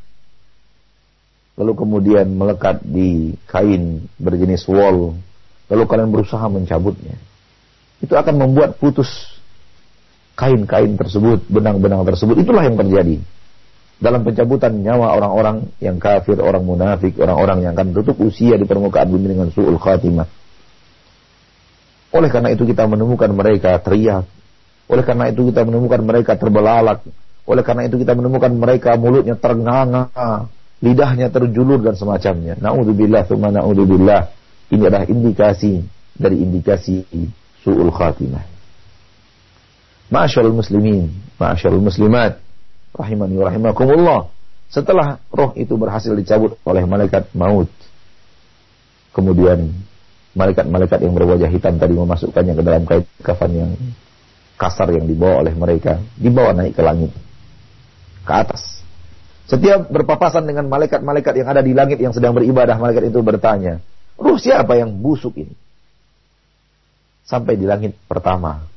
[1.60, 5.20] lalu kemudian melekat di kain berjenis wol
[5.68, 7.20] lalu kalian berusaha mencabutnya
[8.02, 9.10] itu akan membuat putus
[10.34, 13.22] kain-kain tersebut benang-benang tersebut itulah yang terjadi
[14.02, 19.14] dalam pencabutan nyawa orang-orang yang kafir, orang munafik, orang-orang yang akan tutup usia di permukaan
[19.14, 20.26] bumi dengan su'ul khatimah.
[22.10, 24.26] Oleh karena itu kita menemukan mereka teriak,
[24.90, 27.06] oleh karena itu kita menemukan mereka terbelalak.
[27.48, 30.12] Oleh karena itu kita menemukan mereka mulutnya ternganga,
[30.84, 32.60] lidahnya terjulur dan semacamnya.
[32.60, 34.34] Naudzubillah, tsumma naudzubillah.
[34.68, 35.80] Ini adalah indikasi
[36.18, 37.08] dari indikasi
[37.64, 38.44] su'ul khatimah.
[40.12, 41.08] Ma'asyarul muslimin,
[41.40, 42.42] ma'asyarul muslimat,
[42.92, 44.22] rahimani wa rahimakumullah.
[44.72, 47.68] Setelah roh itu berhasil dicabut oleh malaikat maut,
[49.12, 49.72] kemudian
[50.36, 53.72] malaikat-malaikat yang berwajah hitam tadi memasukkannya ke dalam kait kafan yang
[54.56, 57.12] kasar yang dibawa oleh mereka dibawa naik ke langit
[58.24, 58.80] ke atas
[59.52, 63.84] setiap berpapasan dengan malaikat-malaikat yang ada di langit yang sedang beribadah malaikat itu bertanya
[64.16, 65.52] ruh siapa yang busuk ini
[67.32, 68.68] sampai di langit pertama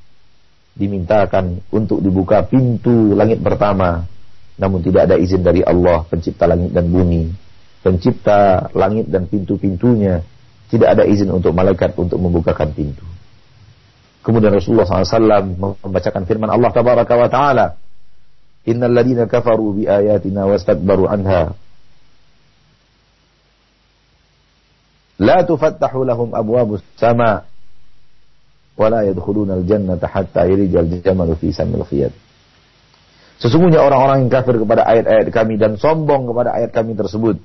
[0.78, 4.06] dimintakan untuk dibuka pintu langit pertama
[4.54, 7.34] namun tidak ada izin dari Allah pencipta langit dan bumi
[7.82, 10.22] pencipta langit dan pintu-pintunya
[10.70, 13.02] tidak ada izin untuk malaikat untuk membukakan pintu
[14.24, 17.66] Kemudian Rasulullah SAW membacakan firman Allah Tabaraka wa Ta'ala.
[18.64, 21.52] Innal ladina kafaru bi ayatina wastakbaru anha.
[25.20, 27.44] La tufattahu lahum abwabus sama
[28.74, 32.12] wa la yadkhuluna al-jannata hatta yalijal jamalu fi samil khiyat.
[33.38, 37.36] Sesungguhnya orang-orang yang kafir kepada ayat-ayat kami dan sombong kepada ayat kami tersebut.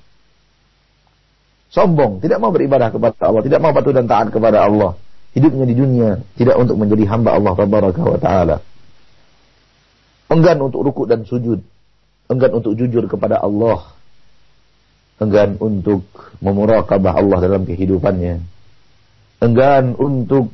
[1.70, 4.98] Sombong, tidak mau beribadah kepada Allah, tidak mau patuh dan taat kepada Allah
[5.34, 8.58] hidupnya di dunia tidak untuk menjadi hamba Allah tabaraka wa taala.
[10.30, 11.62] Enggan untuk rukuk dan sujud,
[12.30, 13.94] enggan untuk jujur kepada Allah,
[15.18, 16.06] enggan untuk
[16.42, 18.42] memuraqabah Allah dalam kehidupannya,
[19.42, 20.54] enggan untuk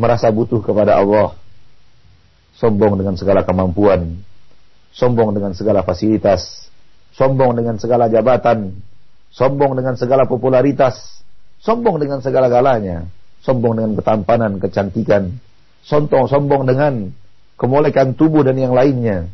[0.00, 1.36] merasa butuh kepada Allah,
[2.56, 4.16] sombong dengan segala kemampuan,
[4.96, 6.72] sombong dengan segala fasilitas,
[7.12, 8.72] sombong dengan segala jabatan,
[9.28, 11.20] sombong dengan segala popularitas,
[11.60, 13.04] sombong dengan segala galanya
[13.40, 15.40] sombong dengan ketampanan, kecantikan,
[15.84, 17.12] sombong, sombong dengan
[17.56, 19.28] kemolekan tubuh dan yang lainnya,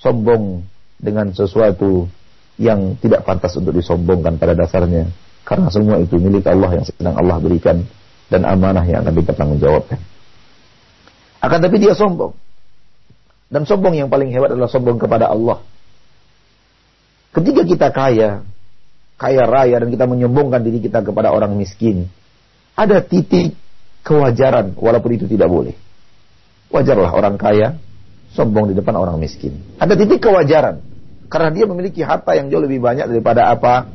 [0.00, 0.64] sombong
[1.00, 2.08] dengan sesuatu
[2.56, 5.12] yang tidak pantas untuk disombongkan pada dasarnya,
[5.44, 7.84] karena semua itu milik Allah yang sedang Allah berikan
[8.26, 9.98] dan amanah yang akan dipertanggungjawabkan.
[11.42, 12.34] Akan tapi dia sombong.
[13.46, 15.62] Dan sombong yang paling hebat adalah sombong kepada Allah.
[17.30, 18.42] Ketika kita kaya,
[19.20, 22.10] kaya raya dan kita menyombongkan diri kita kepada orang miskin,
[22.74, 23.54] ada titik
[24.02, 25.74] kewajaran walaupun itu tidak boleh.
[26.72, 27.78] Wajarlah orang kaya
[28.34, 29.62] sombong di depan orang miskin.
[29.78, 30.82] Ada titik kewajaran
[31.30, 33.86] karena dia memiliki harta yang jauh lebih banyak daripada apa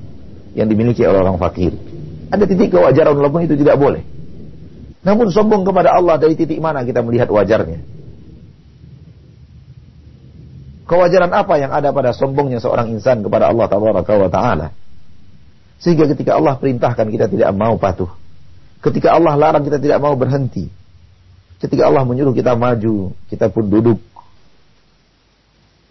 [0.56, 1.76] yang dimiliki oleh orang fakir.
[2.32, 4.04] Ada titik kewajaran walaupun itu tidak boleh.
[5.02, 7.82] Namun sombong kepada Allah dari titik mana kita melihat wajarnya?
[10.86, 13.66] Kewajaran apa yang ada pada sombongnya seorang insan kepada Allah
[14.30, 14.68] Taala?
[15.82, 18.12] Sehingga ketika Allah perintahkan kita tidak mau patuh.
[18.84, 20.70] Ketika Allah larang kita tidak mau berhenti.
[21.62, 24.02] Ketika Allah menyuruh kita maju, kita pun duduk.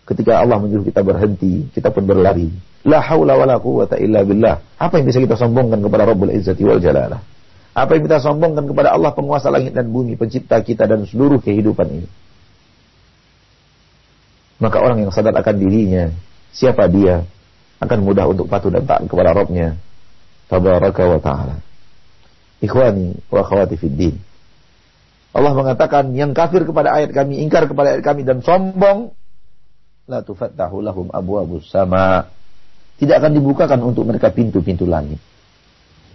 [0.07, 2.51] Ketika Allah menyuruh kita berhenti, kita pun berlari.
[2.83, 4.59] La haula wa la quwata illa billah.
[4.79, 7.40] Apa yang bisa kita sombongkan kepada Rabbul Izzati wal Jalalah?
[7.71, 11.87] Apa yang kita sombongkan kepada Allah penguasa langit dan bumi, pencipta kita dan seluruh kehidupan
[11.87, 12.09] ini?
[14.61, 16.11] Maka orang yang sadar akan dirinya,
[16.53, 17.25] siapa dia,
[17.81, 19.79] akan mudah untuk patuh dan taat kepada Rabbnya.
[20.51, 21.57] Tabaraka wa ta'ala.
[22.61, 24.17] Ikhwani wa akhwati fid din.
[25.31, 29.15] Allah mengatakan yang kafir kepada ayat kami, ingkar kepada ayat kami dan sombong
[30.11, 32.27] la tufattahu lahum abwabus sama.
[32.99, 35.23] Tidak akan dibukakan untuk mereka pintu-pintu langit.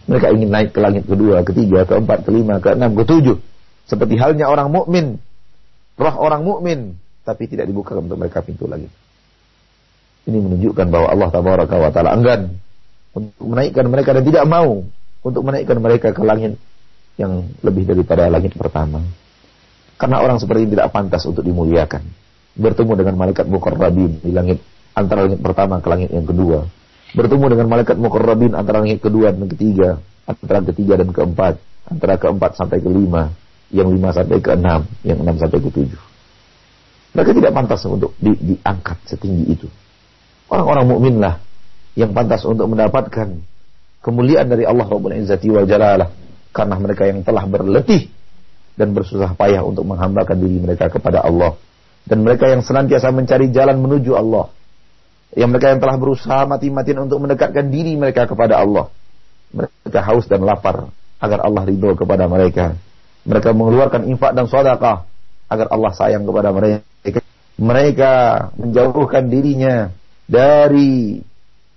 [0.06, 3.42] Mereka ingin naik ke langit kedua, ketiga, keempat, kelima, keenam, ketujuh.
[3.90, 5.18] Seperti halnya orang mukmin,
[5.98, 8.94] roh orang mukmin, tapi tidak dibukakan untuk mereka pintu langit.
[10.26, 12.54] Ini menunjukkan bahwa Allah tabaraka wa taala enggan
[13.14, 14.86] untuk menaikkan mereka dan tidak mau
[15.26, 16.58] untuk menaikkan mereka ke langit
[17.18, 19.02] yang lebih daripada langit pertama.
[19.96, 22.04] Karena orang seperti ini tidak pantas untuk dimuliakan.
[22.56, 24.60] Bertemu dengan malaikat mukarrabin di langit
[24.96, 26.68] antara langit pertama ke langit yang kedua.
[27.16, 31.56] Bertemu dengan malaikat mukarrabin antara langit kedua dan ketiga, antara ketiga dan keempat,
[31.88, 33.32] antara keempat sampai kelima,
[33.72, 36.02] yang lima sampai ke enam, yang enam sampai ke tujuh.
[37.16, 39.68] Mereka tidak pantas untuk di, diangkat setinggi itu.
[40.52, 41.36] Orang-orang mukminlah
[41.96, 43.40] yang pantas untuk mendapatkan
[44.04, 46.12] kemuliaan dari Allah Rabbul Izzati wa Jalalah
[46.52, 48.12] karena mereka yang telah berletih
[48.76, 51.56] dan bersusah payah untuk menghambakan diri mereka kepada Allah
[52.04, 54.52] dan mereka yang senantiasa mencari jalan menuju Allah
[55.36, 58.90] yang mereka yang telah berusaha mati-matian untuk mendekatkan diri mereka kepada Allah
[59.52, 62.76] mereka haus dan lapar agar Allah ridho kepada mereka
[63.28, 65.08] mereka mengeluarkan infak dan sedekah
[65.52, 67.22] agar Allah sayang kepada mereka
[67.56, 68.12] mereka
[68.60, 69.92] menjauhkan dirinya
[70.28, 71.24] dari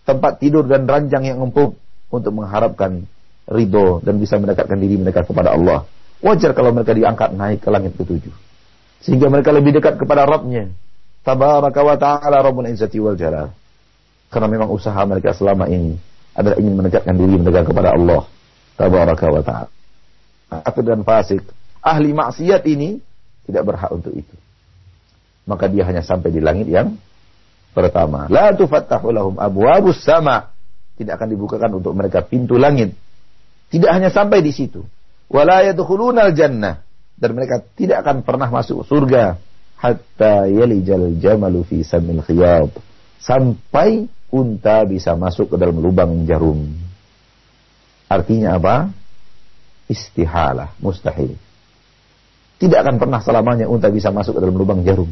[0.03, 3.05] tempat tidur dan ranjang yang empuk untuk mengharapkan
[3.49, 5.85] ridho dan bisa mendekatkan diri mereka kepada Allah.
[6.19, 8.35] Wajar kalau mereka diangkat naik ke langit ketujuh.
[9.05, 10.75] Sehingga mereka lebih dekat kepada Rabbnya.
[11.23, 13.51] Tabaraka wa ta'ala Rabbul Izzati wal Jalal.
[14.29, 15.97] Karena memang usaha mereka selama ini
[16.37, 18.23] adalah ingin mendekatkan diri mereka kepada Allah.
[18.79, 19.71] Tabaraka wa ta'ala.
[20.49, 21.43] Kafir dan fasik.
[21.85, 23.01] Ahli maksiat ini
[23.49, 24.37] tidak berhak untuk itu.
[25.49, 26.97] Maka dia hanya sampai di langit yang
[27.73, 28.29] pertama.
[28.29, 30.53] La tufattahu lahum abwabus sama.
[31.01, 32.93] Tidak akan dibukakan untuk mereka pintu langit.
[33.73, 34.85] Tidak hanya sampai di situ.
[35.29, 36.85] Wala yadkhulunal jannah.
[37.19, 39.41] Dan mereka tidak akan pernah masuk surga.
[39.79, 42.75] Hatta yalijal jamalu fi samil khiyab.
[43.23, 46.75] Sampai unta bisa masuk ke dalam lubang jarum.
[48.11, 48.91] Artinya apa?
[49.89, 51.39] Istihalah, mustahil.
[52.59, 55.09] Tidak akan pernah selamanya unta bisa masuk ke dalam lubang jarum.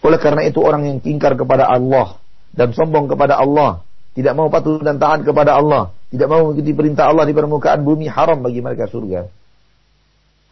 [0.00, 2.16] Oleh karena itu orang yang ingkar kepada Allah
[2.56, 3.84] dan sombong kepada Allah,
[4.16, 8.08] tidak mau patuh dan taat kepada Allah, tidak mau mengikuti perintah Allah di permukaan bumi,
[8.08, 9.28] haram bagi mereka surga.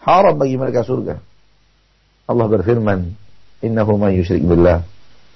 [0.04, 1.18] Haram bagi mereka surga.
[2.28, 3.16] Allah berfirman,
[3.64, 4.84] "Innahu man yusyrik billah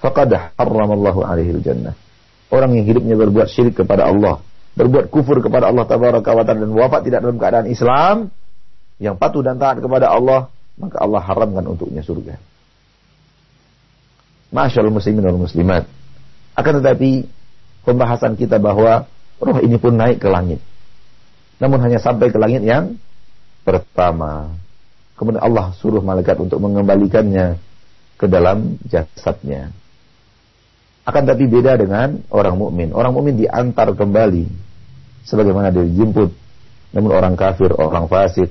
[0.04, 1.96] faqad harramallahu alaihi jannah."
[2.52, 4.44] Orang yang hidupnya berbuat syirik kepada Allah,
[4.76, 8.28] berbuat kufur kepada Allah tabaraka dan wafat tidak dalam keadaan Islam,
[9.00, 12.36] yang patuh dan taat kepada Allah, maka Allah haramkan untuknya surga.
[14.52, 15.88] Masyaallah muslimin dan muslimat.
[16.52, 17.24] Akan tetapi
[17.88, 19.08] pembahasan kita bahwa
[19.40, 20.60] roh ini pun naik ke langit.
[21.56, 23.00] Namun hanya sampai ke langit yang
[23.64, 24.52] pertama.
[25.22, 27.54] Kemudian Allah suruh malaikat untuk mengembalikannya
[28.18, 29.70] ke dalam jasadnya.
[31.06, 32.90] Akan tapi beda dengan orang mukmin.
[32.90, 34.50] Orang mukmin diantar kembali
[35.22, 36.34] sebagaimana dia dijemput.
[36.90, 38.50] Namun orang kafir, orang fasik,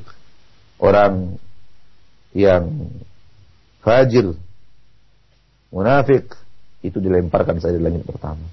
[0.79, 1.36] orang
[2.31, 2.88] yang
[3.84, 4.31] fajir,
[5.75, 6.31] munafik
[6.88, 8.47] itu dilemparkan saja di langit pertama.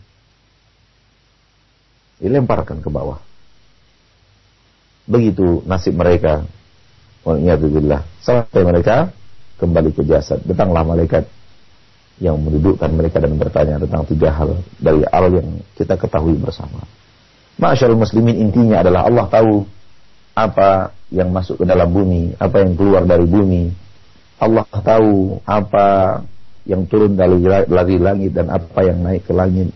[2.19, 3.23] Dilemparkan ke bawah.
[5.07, 6.58] Begitu nasib mereka.
[7.27, 8.03] Waliyahzubillah.
[8.23, 9.11] Sampai mereka
[9.59, 10.43] kembali ke jasad.
[10.47, 11.27] Datanglah malaikat
[12.19, 16.83] yang mendudukkan mereka dan bertanya tentang tiga hal dari hal yang kita ketahui bersama.
[17.59, 19.67] Masyaallah muslimin intinya adalah Allah tahu
[20.35, 23.71] apa yang masuk ke dalam bumi, apa yang keluar dari bumi.
[24.39, 26.23] Allah tahu apa
[26.63, 29.75] yang turun dari, dari langit dan apa yang naik ke langit.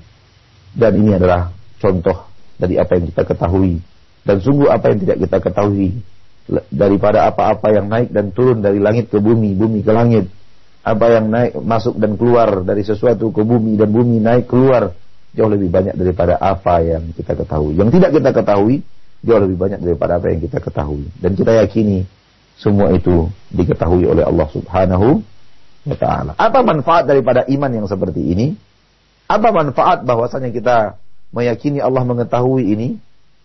[0.70, 1.50] Dan ini adalah
[1.82, 3.82] contoh dari apa yang kita ketahui.
[4.22, 5.98] Dan sungguh apa yang tidak kita ketahui
[6.48, 10.26] daripada apa-apa yang naik dan turun dari langit ke bumi, bumi ke langit.
[10.82, 14.90] Apa yang naik masuk dan keluar dari sesuatu ke bumi dan bumi naik keluar
[15.32, 17.78] jauh lebih banyak daripada apa yang kita ketahui.
[17.78, 18.76] Yang tidak kita ketahui
[19.22, 21.06] jauh lebih banyak daripada apa yang kita ketahui.
[21.22, 22.02] Dan kita yakini
[22.58, 25.22] semua itu diketahui oleh Allah Subhanahu
[25.86, 26.32] wa taala.
[26.34, 28.58] Apa manfaat daripada iman yang seperti ini?
[29.30, 30.98] Apa manfaat bahwasanya kita
[31.30, 32.98] meyakini Allah mengetahui ini?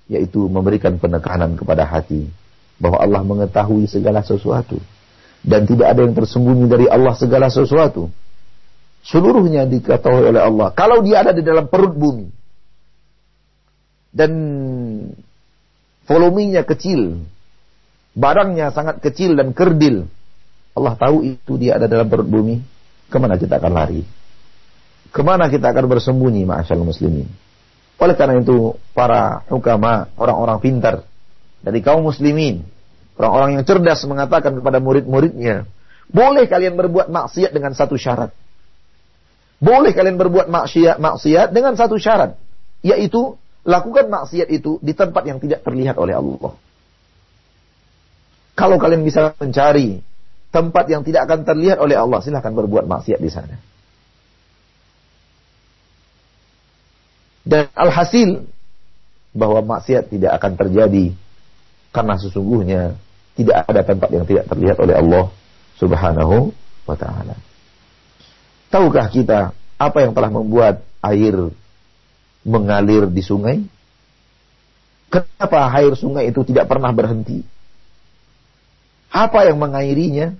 [0.09, 2.31] Yaitu memberikan penekanan kepada hati
[2.77, 4.77] bahwa Allah mengetahui segala sesuatu
[5.41, 8.09] dan tidak ada yang tersembunyi dari Allah segala sesuatu.
[9.07, 10.73] Seluruhnya diketahui oleh Allah.
[10.75, 12.27] Kalau dia ada di dalam perut bumi
[14.11, 14.31] dan
[16.03, 17.21] volumenya kecil,
[18.17, 20.09] barangnya sangat kecil dan kerdil,
[20.75, 22.59] Allah tahu itu dia ada dalam perut bumi,
[23.07, 24.03] ke mana kita akan lari?
[25.09, 27.25] Ke mana kita akan bersembunyi, ma'asyal muslimin?
[27.97, 31.07] Oleh karena itu, para hukama, orang-orang pintar
[31.61, 32.65] dari kaum muslimin,
[33.17, 35.65] orang-orang yang cerdas mengatakan kepada murid-muridnya,
[36.07, 38.31] boleh kalian berbuat maksiat dengan satu syarat.
[39.57, 42.37] Boleh kalian berbuat maksiat, maksiat dengan satu syarat,
[42.85, 43.35] yaitu
[43.65, 46.53] lakukan maksiat itu di tempat yang tidak terlihat oleh Allah.
[48.57, 50.01] Kalau kalian bisa mencari
[50.49, 53.57] tempat yang tidak akan terlihat oleh Allah, silahkan berbuat maksiat di sana.
[57.47, 58.43] Dan alhasil
[59.31, 61.15] bahwa maksiat tidak akan terjadi
[61.97, 62.93] karena sesungguhnya
[63.33, 65.25] tidak ada tempat yang tidak terlihat oleh Allah
[65.81, 66.53] Subhanahu
[66.85, 67.33] wa taala.
[68.69, 71.49] Tahukah kita apa yang telah membuat air
[72.45, 73.65] mengalir di sungai?
[75.09, 77.41] Kenapa air sungai itu tidak pernah berhenti?
[79.09, 80.37] Apa yang mengairinya?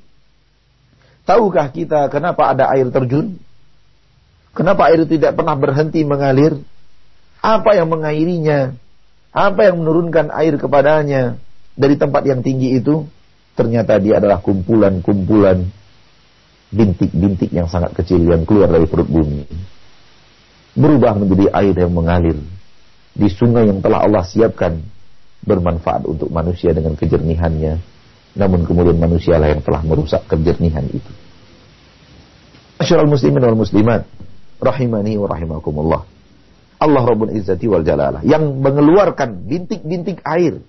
[1.25, 3.41] Tahukah kita kenapa ada air terjun?
[4.53, 6.61] Kenapa air tidak pernah berhenti mengalir?
[7.41, 8.77] Apa yang mengairinya?
[9.33, 11.37] Apa yang menurunkan air kepadanya
[11.77, 13.05] dari tempat yang tinggi itu?
[13.53, 15.65] Ternyata dia adalah kumpulan-kumpulan
[16.73, 19.45] bintik-bintik yang sangat kecil yang keluar dari perut bumi.
[20.77, 22.37] Berubah menjadi air yang mengalir
[23.17, 24.77] di sungai yang telah Allah siapkan
[25.41, 27.81] bermanfaat untuk manusia dengan kejernihannya.
[28.37, 31.11] Namun kemudian manusialah yang telah merusak kejernihan itu.
[32.77, 34.05] Masyarakat muslimin wal muslimat
[34.61, 36.01] rahimani wa rahimakumullah.
[36.77, 40.61] Allah Rabbul Izzati wal Jalalah yang mengeluarkan bintik-bintik air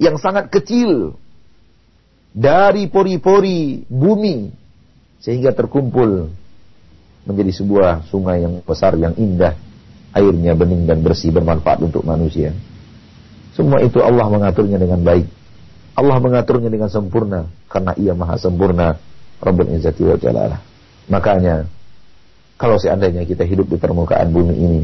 [0.00, 1.16] yang sangat kecil
[2.32, 4.48] dari pori-pori bumi
[5.20, 6.32] sehingga terkumpul
[7.28, 9.54] menjadi sebuah sungai yang besar yang indah.
[10.12, 12.52] Airnya bening dan bersih bermanfaat untuk manusia.
[13.56, 15.24] Semua itu Allah mengaturnya dengan baik.
[15.96, 19.00] Allah mengaturnya dengan sempurna karena ia maha sempurna
[19.40, 20.60] Rabbul Izzati wa Jalalah.
[21.08, 21.64] Makanya
[22.60, 24.80] kalau seandainya kita hidup di permukaan bumi ini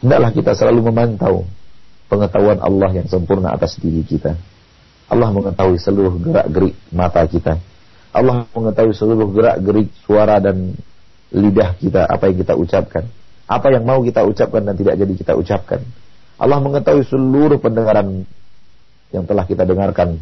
[0.00, 1.44] hendaklah kita selalu memantau
[2.10, 4.34] pengetahuan Allah yang sempurna atas diri kita
[5.06, 7.62] Allah mengetahui seluruh gerak-gerik mata kita
[8.10, 10.74] Allah mengetahui seluruh gerak-gerik suara dan
[11.30, 13.06] lidah kita, apa yang kita ucapkan.
[13.46, 15.80] Apa yang mau kita ucapkan dan tidak jadi kita ucapkan.
[16.38, 18.26] Allah mengetahui seluruh pendengaran
[19.10, 20.18] yang telah kita dengarkan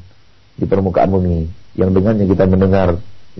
[0.56, 1.48] di permukaan bumi.
[1.76, 2.88] Yang dengannya kita mendengar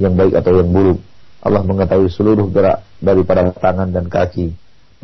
[0.01, 1.01] yang baik atau yang buruk.
[1.45, 4.53] Allah mengetahui seluruh gerak daripada tangan dan kaki.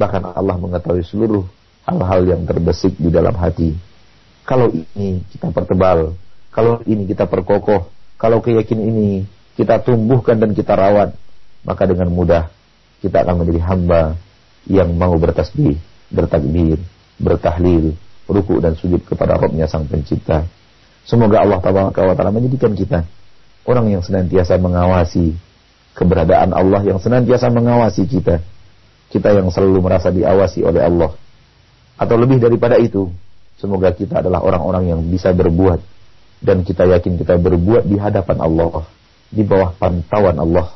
[0.01, 1.45] Bahkan Allah mengetahui seluruh
[1.85, 3.77] hal-hal yang terbesik di dalam hati.
[4.45, 6.17] Kalau ini kita pertebal,
[6.53, 7.89] kalau ini kita perkokoh,
[8.21, 9.11] kalau keyakinan ini
[9.57, 11.17] kita tumbuhkan dan kita rawat,
[11.65, 12.53] maka dengan mudah
[13.01, 14.17] kita akan menjadi hamba
[14.69, 15.77] yang mau bertasbih,
[16.09, 16.81] bertakbir,
[17.21, 17.97] bertahlil,
[18.29, 20.49] ruku dan sujud kepada Rabbnya Sang Pencipta.
[21.05, 23.05] Semoga Allah Taala menjadikan kita
[23.65, 25.37] orang yang senantiasa mengawasi
[25.97, 28.41] keberadaan Allah, yang senantiasa mengawasi kita.
[29.13, 31.15] Kita yang selalu merasa diawasi oleh Allah.
[31.95, 33.11] Atau lebih daripada itu,
[33.59, 35.79] semoga kita adalah orang-orang yang bisa berbuat
[36.45, 38.85] dan kita yakin kita berbuat di hadapan Allah
[39.33, 40.75] di bawah pantauan Allah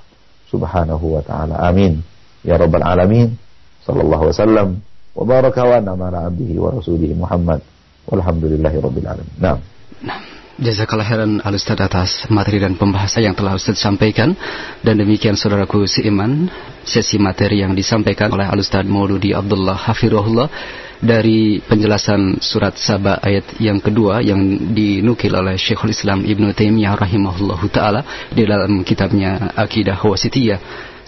[0.48, 1.60] Subhanahu wa taala.
[1.60, 2.00] Amin.
[2.40, 3.36] Ya rabbal alamin.
[3.84, 4.80] Sallallahu wasallam
[5.12, 7.60] wa baraka wa nama ala abdihi wa rasulihi Muhammad.
[8.08, 9.34] Walhamdulillahi rabbil alamin.
[9.36, 9.60] Nah.
[10.00, 10.20] nah.
[10.58, 14.34] Jazakallah khairan al Ustaz atas materi dan pembahasan yang telah Ustaz sampaikan
[14.82, 16.50] dan demikian saudaraku seiman
[16.82, 20.50] sesi materi yang disampaikan oleh al Ustaz Mauludi Abdullah Hafirullah
[20.98, 27.66] dari penjelasan surat Saba ayat yang kedua yang dinukil oleh Syekhul Islam Ibnu Taimiyah rahimahullahu
[27.70, 30.58] taala di dalam kitabnya Akidah Wasitiyah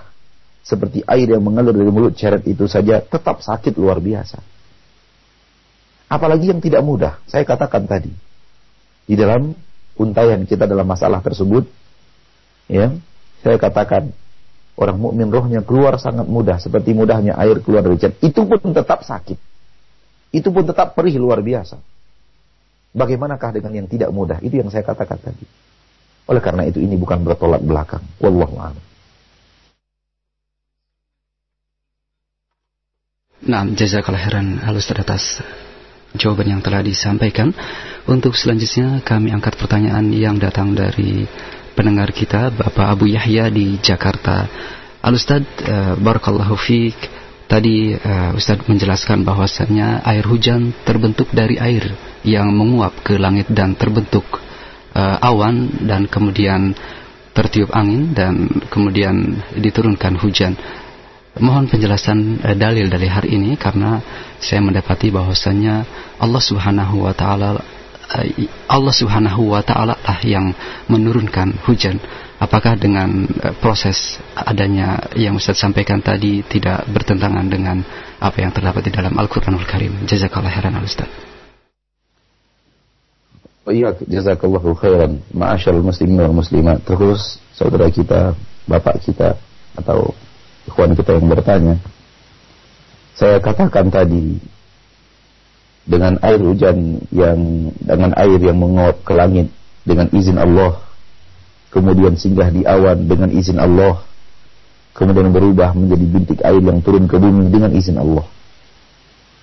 [0.66, 4.41] seperti air yang mengalir dari mulut ceret itu saja tetap sakit luar biasa.
[6.12, 7.20] Apalagi yang tidak mudah.
[7.28, 8.12] Saya katakan tadi.
[9.08, 9.55] Di dalam
[9.95, 11.68] untayan kita dalam masalah tersebut,
[12.68, 12.91] ya,
[13.43, 14.12] saya katakan
[14.78, 18.22] orang mukmin rohnya keluar sangat mudah seperti mudahnya air keluar dari ceret.
[18.22, 19.38] Itu pun tetap sakit.
[20.30, 21.82] Itu pun tetap perih luar biasa.
[22.94, 24.38] Bagaimanakah dengan yang tidak mudah?
[24.40, 25.46] Itu yang saya katakan tadi.
[26.30, 28.04] Oleh karena itu ini bukan bertolak belakang.
[28.22, 28.86] Wallahu a'lam.
[33.48, 35.40] Nah, jazakallah khairan halus atas
[36.18, 37.54] jawaban yang telah disampaikan.
[38.10, 41.24] Untuk selanjutnya kami angkat pertanyaan yang datang dari
[41.78, 44.50] pendengar kita Bapak Abu Yahya di Jakarta.
[45.06, 46.98] Al-Ustaz uh, Barakallahu Fik
[47.48, 51.96] Tadi uh, Ustadz menjelaskan bahwasannya air hujan terbentuk dari air
[52.28, 54.28] yang menguap ke langit dan terbentuk
[54.92, 56.76] uh, awan dan kemudian
[57.32, 60.60] tertiup angin dan kemudian diturunkan hujan.
[61.40, 64.04] Mohon penjelasan uh, dalil dari hari ini karena
[64.44, 65.88] saya mendapati bahwasannya
[66.20, 67.64] Allah Subhanahu wa taala
[68.72, 70.55] Allah Subhanahu wa taala lah yang
[70.88, 71.99] menurunkan hujan
[72.39, 77.84] apakah dengan uh, proses adanya yang Ustaz sampaikan tadi tidak bertentangan dengan
[78.18, 80.08] apa yang terdapat di dalam Al-Quranul Karim.
[80.08, 81.10] Jazakallah khairan Ustaz.
[83.68, 85.20] Iya, jazakallahu khairan.
[85.36, 86.80] Ma'asyarul muslimin wal muslimat.
[86.88, 88.32] Terus saudara kita,
[88.64, 89.36] bapak kita
[89.76, 90.16] atau
[90.64, 91.76] ikhwan kita yang bertanya.
[93.12, 94.39] Saya katakan tadi
[95.88, 99.48] dengan air hujan yang dengan air yang menguap ke langit
[99.88, 100.88] dengan izin Allah
[101.78, 104.02] kemudian singgah di awan dengan izin Allah,
[104.96, 108.26] kemudian berubah menjadi bintik air yang turun ke bumi dengan izin Allah.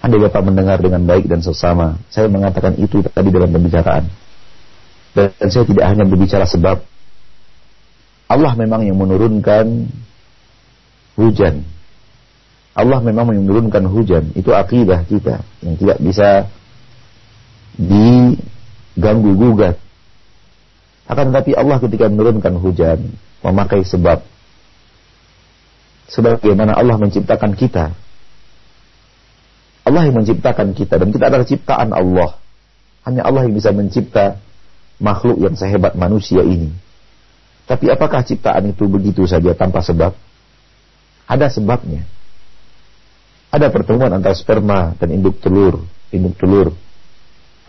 [0.04, 1.96] Anda dapat mendengar dengan baik dan sesama.
[2.12, 4.04] Saya mengatakan itu tadi dalam pembicaraan.
[5.14, 6.82] Dan saya tidak hanya berbicara sebab
[8.28, 9.88] Allah memang yang menurunkan
[11.16, 11.64] hujan.
[12.74, 14.34] Allah memang menurunkan hujan.
[14.34, 16.50] Itu akidah kita yang tidak bisa
[17.74, 19.78] diganggu gugat
[21.04, 23.12] akan tetapi Allah ketika menurunkan hujan
[23.44, 24.24] memakai sebab.
[26.08, 27.92] Sebagaimana Allah menciptakan kita.
[29.84, 32.40] Allah yang menciptakan kita dan kita adalah ciptaan Allah.
[33.04, 34.40] Hanya Allah yang bisa mencipta
[34.96, 36.72] makhluk yang sehebat manusia ini.
[37.68, 40.16] Tapi apakah ciptaan itu begitu saja tanpa sebab?
[41.28, 42.04] Ada sebabnya.
[43.54, 46.74] Ada pertemuan antara sperma dan induk telur, induk telur.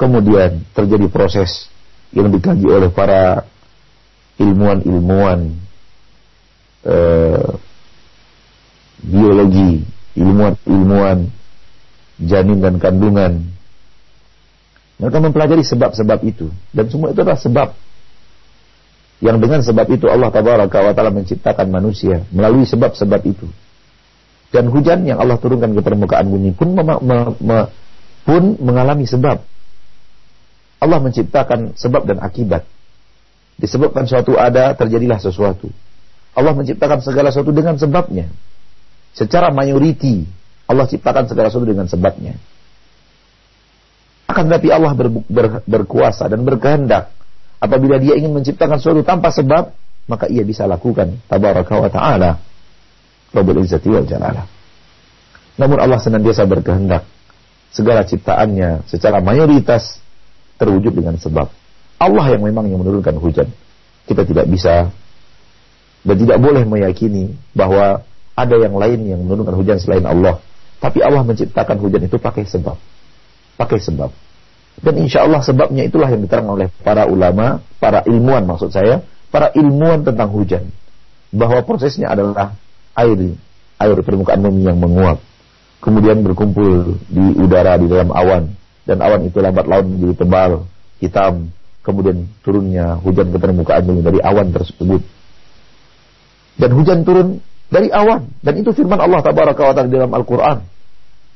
[0.01, 1.69] Kemudian terjadi proses
[2.09, 3.45] yang dikaji oleh para
[4.41, 5.53] ilmuwan-ilmuwan
[6.89, 7.49] eh,
[9.05, 9.86] biologi,
[10.17, 11.29] ilmuwan-ilmuwan
[12.17, 13.45] janin dan kandungan.
[14.97, 17.69] Mereka mempelajari sebab-sebab itu dan semua itu adalah sebab
[19.21, 23.47] yang dengan sebab itu Allah taala menciptakan manusia melalui sebab-sebab itu.
[24.55, 26.79] Dan hujan yang Allah turunkan ke permukaan bumi pun
[28.23, 29.43] pun mengalami sebab
[30.79, 32.63] Allah menciptakan sebab dan akibat.
[33.55, 35.71] Disebabkan suatu ada, terjadilah sesuatu.
[36.35, 38.27] Allah menciptakan segala sesuatu dengan sebabnya.
[39.15, 40.27] Secara mayoriti,
[40.67, 42.35] Allah ciptakan segala sesuatu dengan sebabnya.
[44.27, 47.15] Akan tetapi Allah ber, ber, berkuasa dan berkehendak.
[47.63, 49.71] Apabila dia ingin menciptakan sesuatu tanpa sebab,
[50.11, 51.23] maka ia bisa lakukan.
[51.31, 52.31] Tabaraka wa ta'ala.
[53.36, 54.47] Rabbul Izzati wal Jalalah.
[55.59, 57.03] Namun Allah senantiasa berkehendak.
[57.75, 59.99] Segala ciptaannya secara mayoritas
[60.55, 61.51] terwujud dengan sebab.
[61.99, 63.51] Allah yang memang yang menurunkan hujan.
[64.07, 64.95] Kita tidak bisa
[66.05, 68.05] dan tidak boleh meyakini bahwa
[68.36, 70.39] ada yang lain yang menurunkan hujan selain Allah.
[70.79, 72.77] Tapi Allah menciptakan hujan itu pakai sebab.
[73.57, 74.11] Pakai sebab.
[74.75, 79.55] Dan insya Allah sebabnya itulah yang diterangkan oleh para ulama, para ilmuwan maksud saya, para
[79.55, 80.67] ilmuwan tentang hujan.
[81.31, 82.59] Bahwa prosesnya adalah
[82.95, 83.35] air,
[83.79, 85.19] air permukaan bumi yang menguap.
[85.83, 88.49] Kemudian berkumpul di udara, di dalam awan
[88.85, 90.51] dan awan itu lambat laun menjadi tebal,
[91.01, 91.53] hitam,
[91.85, 95.01] kemudian turunnya hujan ke permukaan bumi dari awan tersebut.
[96.55, 100.59] Dan hujan turun dari awan dan itu firman Allah tabaraka wa taala dalam Al-Qur'an.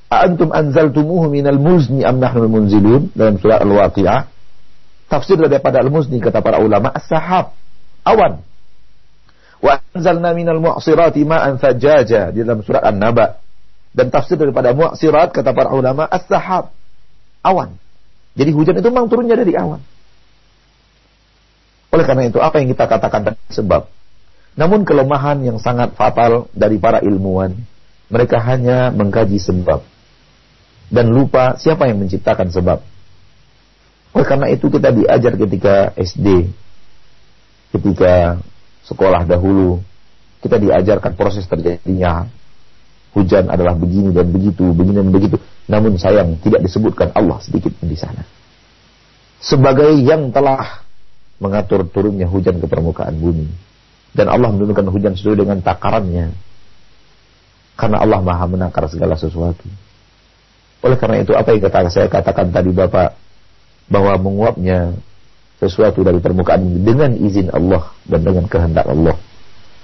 [0.10, 4.26] Antum anzaltumuhu minal muzni am nahnu munzilun dalam surah Al-Waqi'ah.
[5.10, 7.57] Tafsir daripada Al-Muzni kata para ulama as-sahab,
[8.05, 8.45] awan.
[9.60, 13.39] Wa anzalna minal mu'sirati ma'an fajaja di dalam surah An-Naba.
[13.91, 16.72] Dan tafsir daripada mu'sirat kata para ulama as-sahab,
[17.43, 17.76] awan.
[18.38, 19.82] Jadi hujan itu memang turunnya dari awan.
[21.89, 23.89] Oleh karena itu, apa yang kita katakan tadi sebab.
[24.53, 27.57] Namun kelemahan yang sangat fatal dari para ilmuwan,
[28.14, 29.82] mereka hanya mengkaji sebab.
[30.89, 32.82] Dan lupa siapa yang menciptakan sebab.
[34.14, 36.49] Oleh karena itu kita diajar ketika SD,
[37.78, 38.41] ketika
[38.86, 39.82] sekolah dahulu,
[40.40, 42.28] kita diajarkan proses terjadinya
[43.14, 45.36] hujan adalah begini dan begitu, begini dan begitu.
[45.70, 48.26] Namun sayang tidak disebutkan Allah sedikit di sana.
[49.40, 50.84] Sebagai yang telah
[51.40, 53.48] mengatur turunnya hujan ke permukaan bumi.
[54.10, 56.34] Dan Allah menurunkan hujan sesuai dengan takarannya.
[57.80, 59.64] Karena Allah maha menakar segala sesuatu.
[60.84, 63.16] Oleh karena itu apa yang kata saya katakan tadi Bapak
[63.88, 64.96] bahwa menguapnya
[65.60, 69.20] sesuatu dari permukaan bumi dengan izin Allah dan dengan kehendak Allah.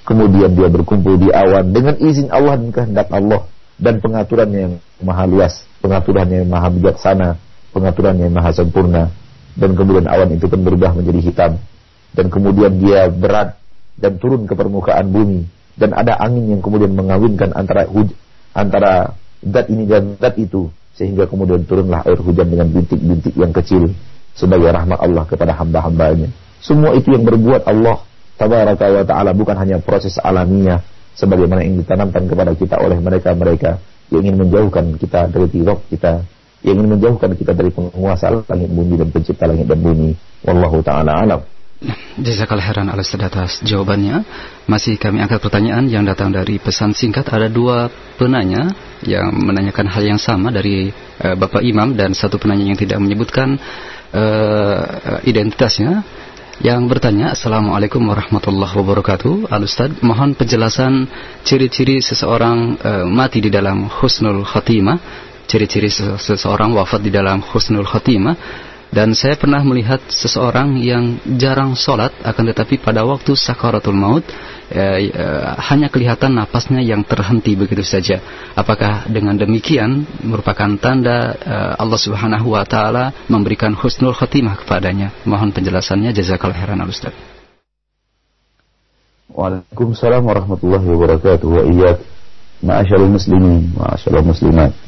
[0.07, 3.41] Kemudian dia berkumpul di awan dengan izin Allah dan kehendak Allah.
[3.76, 4.73] Dan pengaturannya yang
[5.03, 7.36] maha luas, pengaturannya yang maha bijaksana,
[7.76, 9.11] pengaturannya yang maha sempurna.
[9.59, 11.51] Dan kemudian awan itu pun berubah menjadi hitam.
[12.15, 13.59] Dan kemudian dia berat
[13.99, 15.43] dan turun ke permukaan bumi.
[15.76, 18.15] Dan ada angin yang kemudian mengawinkan antara huj
[18.55, 19.11] antara
[19.43, 20.71] zat ini dan zat itu.
[20.95, 23.91] Sehingga kemudian turunlah air hujan dengan bintik-bintik yang kecil
[24.36, 26.29] sebagai rahmat Allah kepada hamba-hambanya.
[26.59, 28.03] Semua itu yang berbuat Allah
[28.36, 30.83] tabaraka wa ta'ala bukan hanya proses alamiah
[31.15, 33.79] sebagaimana yang ditanamkan kepada kita oleh mereka-mereka
[34.11, 36.21] yang ingin menjauhkan kita dari tirok kita
[36.61, 40.11] yang ingin menjauhkan kita dari penguasa langit bumi dan pencipta langit dan bumi
[40.43, 41.41] wallahu taala alam
[42.15, 44.23] Jazakallah heran alas atas jawabannya.
[44.63, 47.27] Masih kami angkat pertanyaan yang datang dari pesan singkat.
[47.27, 48.71] Ada dua penanya
[49.03, 53.59] yang menanyakan hal yang sama dari uh, Bapak Imam dan satu penanya yang tidak menyebutkan
[54.16, 56.07] uh, identitasnya
[56.63, 59.51] yang bertanya Assalamualaikum warahmatullahi wabarakatuh.
[59.51, 61.03] Al Ustaz mohon penjelasan
[61.43, 68.36] ciri-ciri seseorang uh, mati di dalam husnul khatimah ciri-ciri seseorang wafat di dalam husnul khatimah
[68.96, 74.24] dan saya pernah melihat seseorang yang jarang sholat akan tetapi pada waktu sakaratul maut
[74.72, 78.24] eh, eh, hanya kelihatan napasnya yang terhenti begitu saja.
[78.56, 85.12] Apakah dengan demikian merupakan tanda eh, Allah Subhanahu wa taala memberikan husnul khatimah kepadanya?
[85.28, 87.12] Mohon penjelasannya jazakallahu khairan Ustaz.
[89.36, 92.00] Waalaikumsalam warahmatullahi wabarakatuh wa iyyak
[93.12, 94.84] muslimin ma'asyarul muslimat.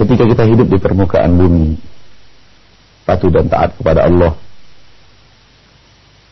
[0.00, 1.76] Ketika kita hidup di permukaan bumi
[3.04, 4.32] patuh dan taat kepada Allah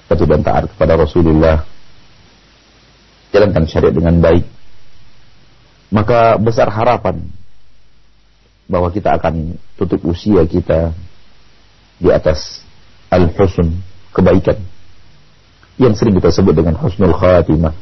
[0.09, 1.69] patuh dan taat kepada Rasulullah
[3.29, 4.49] jalankan syariat dengan baik
[5.93, 7.21] maka besar harapan
[8.69, 10.93] bahwa kita akan tutup usia kita
[11.97, 12.61] di atas
[13.09, 13.81] al-husn
[14.13, 14.61] kebaikan
[15.81, 17.73] yang sering kita sebut dengan husnul khatimah.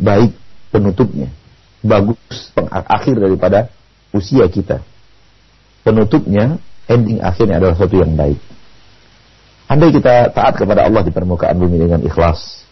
[0.00, 0.34] Baik
[0.74, 1.30] penutupnya
[1.80, 2.18] bagus
[2.70, 3.68] akhir daripada
[4.14, 4.82] usia kita.
[5.86, 8.38] Penutupnya, ending akhirnya adalah sesuatu yang baik.
[9.70, 12.66] Andai kita taat kepada Allah di permukaan bumi dengan ikhlas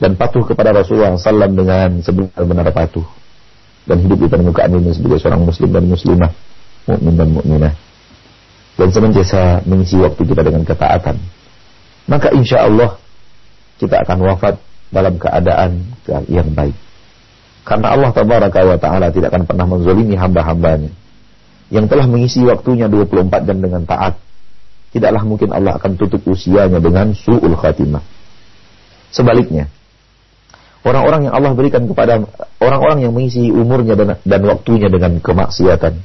[0.00, 3.04] dan patuh kepada Rasulullah SAW dengan sebenar-benar patuh
[3.84, 6.32] dan hidup di permukaan bumi sebagai seorang muslim dan muslimah,
[6.88, 7.74] mukmin dan mukminah
[8.74, 11.16] dan senantiasa mengisi waktu kita dengan ketaatan,
[12.10, 12.98] maka insya Allah
[13.78, 14.58] kita akan wafat
[14.90, 15.94] dalam keadaan
[16.26, 16.74] yang baik.
[17.64, 20.92] Karena Allah tabaraka wa ta'ala tidak akan pernah menzolimi hamba-hambanya.
[21.72, 24.20] Yang telah mengisi waktunya 24 jam dengan taat.
[24.92, 28.04] Tidaklah mungkin Allah akan tutup usianya dengan su'ul khatimah.
[29.10, 29.66] Sebaliknya,
[30.84, 32.20] orang-orang yang Allah berikan kepada
[32.60, 35.98] orang-orang yang mengisi umurnya dan, dan waktunya dengan kemaksiatan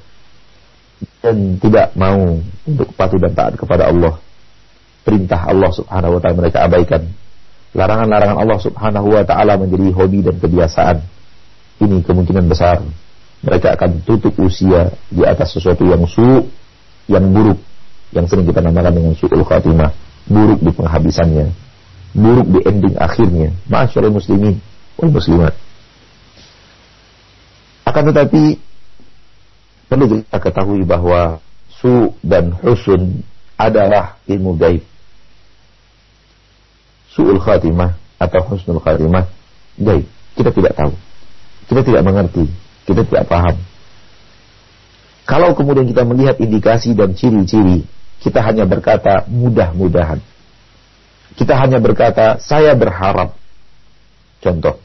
[1.19, 4.15] dan tidak mau untuk patuh dan taat kepada Allah.
[5.03, 7.03] Perintah Allah Subhanahu wa taala mereka abaikan.
[7.75, 11.18] Larangan-larangan Allah Subhanahu wa taala menjadi hobi dan kebiasaan
[11.79, 12.83] ini kemungkinan besar
[13.39, 16.51] mereka akan tutup usia di atas sesuatu yang su,
[17.07, 17.59] yang buruk,
[18.11, 19.95] yang sering kita namakan dengan su'ul khatimah,
[20.27, 21.47] buruk di penghabisannya,
[22.11, 23.55] buruk di ending akhirnya.
[23.71, 24.59] Masyaallah muslimin
[24.99, 25.55] wal muslimat.
[27.87, 28.59] Akan tetapi
[29.87, 31.39] perlu kita ketahui bahwa
[31.79, 33.23] su dan husun
[33.55, 34.83] adalah ilmu gaib.
[37.15, 39.31] Su'ul khatimah atau husnul khatimah
[39.79, 40.03] gaib.
[40.35, 40.91] Kita tidak tahu.
[41.69, 42.49] Kita tidak mengerti,
[42.89, 43.61] kita tidak paham.
[45.29, 47.85] Kalau kemudian kita melihat indikasi dan ciri-ciri,
[48.17, 50.17] kita hanya berkata mudah-mudahan.
[51.37, 53.37] Kita hanya berkata saya berharap.
[54.41, 54.81] Contoh.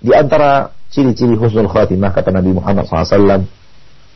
[0.00, 3.44] Di antara ciri-ciri husnul khatimah kata Nabi Muhammad SAW,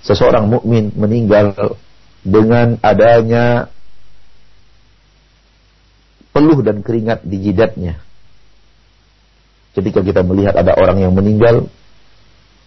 [0.00, 1.76] seseorang mukmin meninggal
[2.24, 3.68] dengan adanya
[6.32, 8.00] peluh dan keringat di jidatnya
[9.74, 11.66] ketika kita melihat ada orang yang meninggal,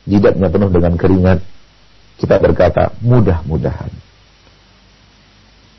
[0.04, 1.40] jidatnya penuh dengan keringat,
[2.20, 3.92] kita berkata, mudah-mudahan.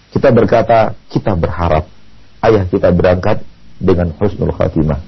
[0.09, 1.85] Kita berkata, kita berharap
[2.49, 3.45] ayah kita berangkat
[3.77, 5.05] dengan husnul khatimah.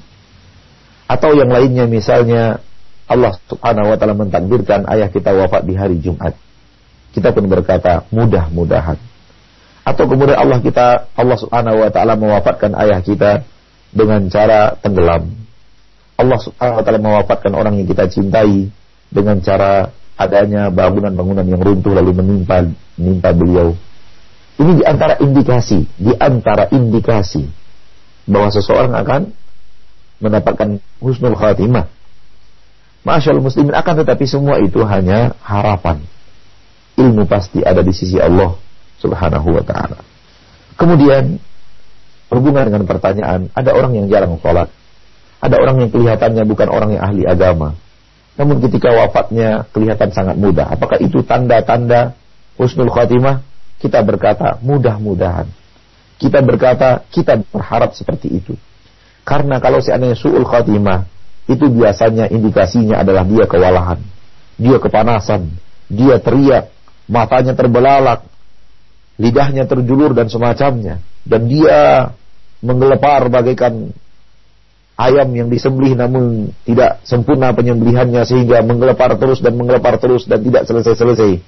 [1.10, 2.62] Atau yang lainnya misalnya
[3.10, 6.36] Allah subhanahu wa ta'ala mentakdirkan ayah kita wafat di hari Jumat.
[7.10, 8.94] kita pun berkata mudah-mudahan.
[9.82, 13.42] Atau kemudian Allah kita Allah Subhanahu wa taala mewafatkan ayah kita
[13.90, 15.39] dengan cara tenggelam.
[16.20, 18.68] Allah Subhanahu wa taala mewafatkan orang yang kita cintai
[19.08, 19.90] dengan cara
[20.20, 22.68] adanya bangunan-bangunan yang runtuh lalu menimpa
[23.00, 23.72] menimpa beliau.
[24.60, 27.48] Ini di antara indikasi, di antara indikasi
[28.28, 29.22] bahwa seseorang akan
[30.20, 31.88] mendapatkan husnul khatimah.
[33.00, 36.04] Masyaallah muslimin akan tetapi semua itu hanya harapan.
[37.00, 38.52] Ilmu pasti ada di sisi Allah
[39.00, 40.04] Subhanahu wa taala.
[40.76, 41.40] Kemudian
[42.28, 44.68] berhubungan dengan pertanyaan, ada orang yang jarang sholat.
[45.40, 47.72] Ada orang yang kelihatannya bukan orang yang ahli agama.
[48.36, 50.68] Namun ketika wafatnya kelihatan sangat mudah.
[50.68, 52.16] Apakah itu tanda-tanda
[52.60, 53.40] husnul khatimah?
[53.80, 55.48] Kita berkata mudah-mudahan.
[56.20, 58.52] Kita berkata kita berharap seperti itu.
[59.24, 61.08] Karena kalau seandainya su'ul khatimah,
[61.48, 64.00] itu biasanya indikasinya adalah dia kewalahan.
[64.60, 65.48] Dia kepanasan.
[65.88, 66.68] Dia teriak.
[67.08, 68.30] Matanya terbelalak
[69.20, 72.08] lidahnya terjulur dan semacamnya dan dia
[72.64, 73.92] menggelepar bagaikan
[75.00, 80.68] ayam yang disembelih namun tidak sempurna penyembelihannya sehingga menggelepar terus dan menggelepar terus dan tidak
[80.68, 81.40] selesai-selesai.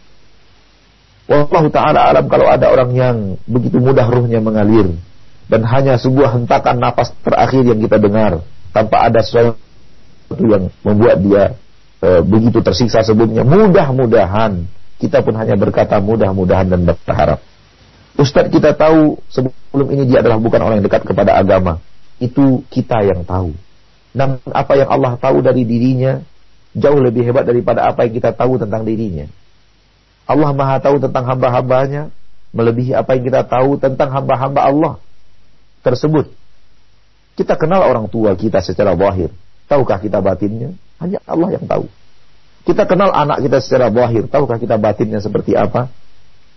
[1.29, 4.97] Wallahu taala alam kalau ada orang yang begitu mudah ruhnya mengalir
[5.53, 8.41] dan hanya sebuah hentakan nafas terakhir yang kita dengar
[8.73, 9.61] tanpa ada sesuatu
[10.41, 11.45] yang membuat dia
[12.01, 13.45] e, begitu tersiksa sebelumnya.
[13.45, 14.65] Mudah-mudahan
[14.97, 17.45] kita pun hanya berkata mudah-mudahan dan berharap.
[18.17, 21.81] Ustadz kita tahu sebelum ini dia adalah bukan orang yang dekat kepada agama.
[22.23, 23.51] Itu kita yang tahu.
[24.15, 26.23] Namun apa yang Allah tahu dari dirinya
[26.73, 29.27] jauh lebih hebat daripada apa yang kita tahu tentang dirinya.
[30.23, 32.15] Allah maha tahu tentang hamba-hambanya
[32.55, 34.95] melebihi apa yang kita tahu tentang hamba-hamba Allah
[35.83, 36.31] tersebut.
[37.35, 39.33] Kita kenal orang tua kita secara zahir.
[39.67, 40.77] Tahukah kita batinnya?
[41.01, 41.89] Hanya Allah yang tahu.
[42.63, 44.29] Kita kenal anak kita secara zahir.
[44.29, 45.91] Tahukah kita batinnya seperti apa?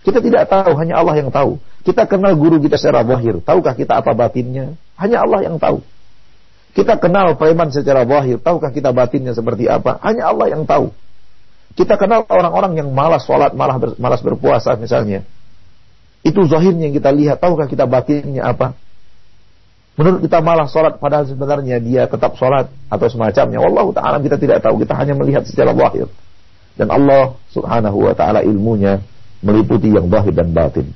[0.06, 1.58] Kita tidak tahu, hanya Allah yang tahu.
[1.82, 3.42] Kita kenal guru kita secara zahir.
[3.42, 4.78] Tahukah kita apa batinnya?
[4.94, 5.82] Hanya Allah yang tahu.
[6.78, 8.38] Kita kenal preman secara zahir.
[8.38, 9.98] Tahukah kita batinnya seperti apa?
[10.06, 10.94] Hanya Allah yang tahu.
[11.74, 15.26] Kita kenal orang-orang yang malas sholat, malas, ber, malas berpuasa misalnya.
[16.22, 17.42] Itu zahirnya yang kita lihat.
[17.42, 18.78] Tahukah kita batinnya apa?
[19.98, 23.58] Menurut kita malas sholat, padahal sebenarnya dia tetap sholat atau semacamnya.
[23.58, 24.86] Wallahu ta'ala kita tidak tahu.
[24.86, 26.06] Kita hanya melihat secara zahir.
[26.78, 29.02] Dan Allah subhanahu wa ta'ala ilmunya
[29.40, 30.86] meliputi yang zahir dan batin.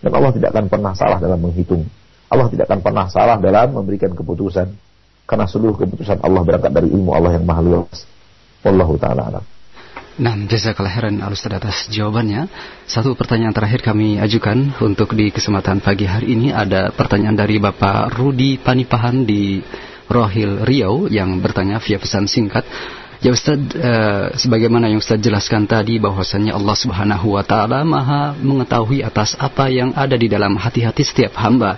[0.00, 1.84] Dan Allah tidak akan pernah salah dalam menghitung.
[2.30, 4.70] Allah tidak akan pernah salah dalam memberikan keputusan.
[5.26, 8.02] Karena seluruh keputusan Allah berangkat dari ilmu Allah yang maha luas.
[8.66, 9.44] Wallahu ta'ala alam.
[10.20, 12.44] Nah, jazakallah khairan atas jawabannya.
[12.84, 18.20] Satu pertanyaan terakhir kami ajukan untuk di kesempatan pagi hari ini ada pertanyaan dari Bapak
[18.20, 19.64] Rudi Panipahan di
[20.10, 22.66] Rohil Riau yang bertanya via pesan singkat.
[23.20, 29.04] Ya Ustaz, uh, sebagaimana yang Ustaz jelaskan tadi bahwasannya Allah Subhanahu wa taala Maha mengetahui
[29.04, 31.76] atas apa yang ada di dalam hati-hati setiap hamba.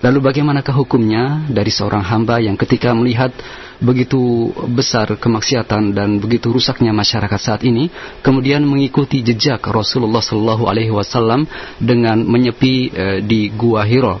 [0.00, 3.36] Lalu bagaimanakah hukumnya dari seorang hamba yang ketika melihat
[3.84, 7.92] begitu besar kemaksiatan dan begitu rusaknya masyarakat saat ini,
[8.24, 11.44] kemudian mengikuti jejak Rasulullah Shallallahu Alaihi Wasallam
[11.76, 14.16] dengan menyepi uh, di Gua Hiro.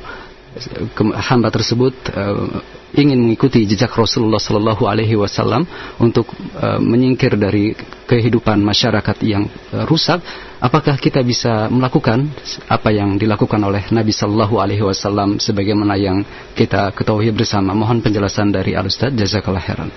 [1.16, 2.60] Hamba tersebut uh,
[2.96, 5.68] ingin mengikuti jejak Rasulullah Sallallahu Alaihi Wasallam
[6.00, 7.76] untuk uh, menyingkir dari
[8.08, 10.24] kehidupan masyarakat yang uh, rusak,
[10.62, 12.32] apakah kita bisa melakukan
[12.70, 16.24] apa yang dilakukan oleh Nabi Sallallahu Alaihi Wasallam sebagaimana yang
[16.56, 17.76] kita ketahui bersama?
[17.76, 19.12] Mohon penjelasan dari Al Ustaz.
[19.12, 19.90] Jazakallah khairan.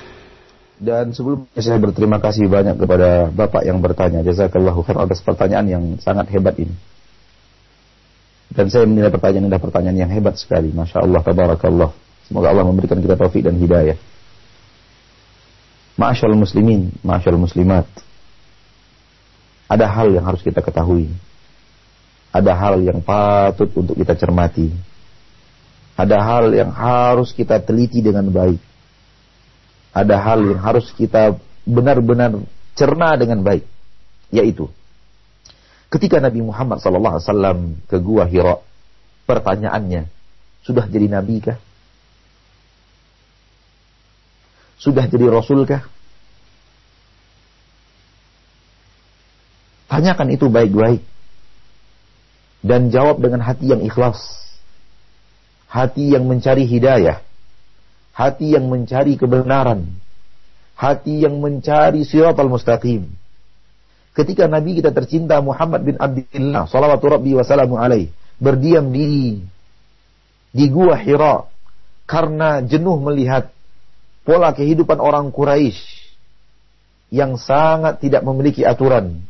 [0.81, 4.25] Dan sebelumnya saya berterima kasih banyak kepada Bapak yang bertanya.
[4.25, 6.73] Jazakallahu khairan atas pertanyaan yang sangat hebat ini.
[8.51, 10.75] Dan saya menilai pertanyaan ini adalah pertanyaan yang hebat sekali.
[10.75, 12.10] Masya Allah, tabarakallah.
[12.31, 13.99] Semoga Allah memberikan kita taufik dan hidayah.
[15.99, 17.83] Ma'asyal muslimin, ma'asyal muslimat.
[19.67, 21.11] Ada hal yang harus kita ketahui.
[22.31, 24.71] Ada hal yang patut untuk kita cermati.
[25.99, 28.63] Ada hal yang harus kita teliti dengan baik.
[29.91, 31.35] Ada hal yang harus kita
[31.67, 32.31] benar-benar
[32.79, 33.67] cerna dengan baik.
[34.31, 34.71] Yaitu,
[35.91, 38.63] ketika Nabi Muhammad SAW ke Gua Hira,
[39.27, 40.07] pertanyaannya,
[40.63, 41.59] sudah jadi nabi kah?
[44.81, 45.85] Sudah jadi Rasulkah?
[49.85, 51.05] Tanyakan itu baik-baik.
[52.65, 54.17] Dan jawab dengan hati yang ikhlas.
[55.69, 57.21] Hati yang mencari hidayah.
[58.17, 59.85] Hati yang mencari kebenaran.
[60.73, 63.05] Hati yang mencari al mustaqim.
[64.17, 68.11] Ketika Nabi kita tercinta Muhammad bin Abdullah salawatu rabbi wassalamu alaih
[68.41, 69.39] berdiam diri
[70.51, 71.47] di gua Hira
[72.03, 73.55] karena jenuh melihat
[74.27, 75.81] pola kehidupan orang Quraisy
[77.11, 79.25] yang sangat tidak memiliki aturan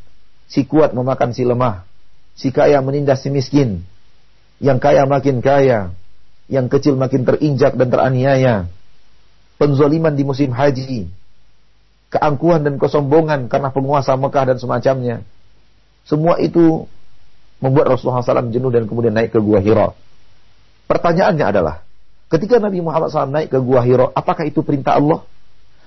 [0.52, 1.88] Si kuat memakan si lemah.
[2.36, 3.88] Si kaya menindas si miskin.
[4.60, 5.96] Yang kaya makin kaya.
[6.52, 8.68] Yang kecil makin terinjak dan teraniaya.
[9.56, 11.08] Penzoliman di musim haji.
[12.12, 15.24] Keangkuhan dan kesombongan karena penguasa Mekah dan semacamnya.
[16.04, 16.84] Semua itu
[17.64, 19.96] membuat Rasulullah SAW jenuh dan kemudian naik ke Gua Hira.
[20.92, 21.88] Pertanyaannya adalah,
[22.32, 25.28] ketika Nabi Muhammad SAW naik ke Gua Hira, apakah itu perintah Allah?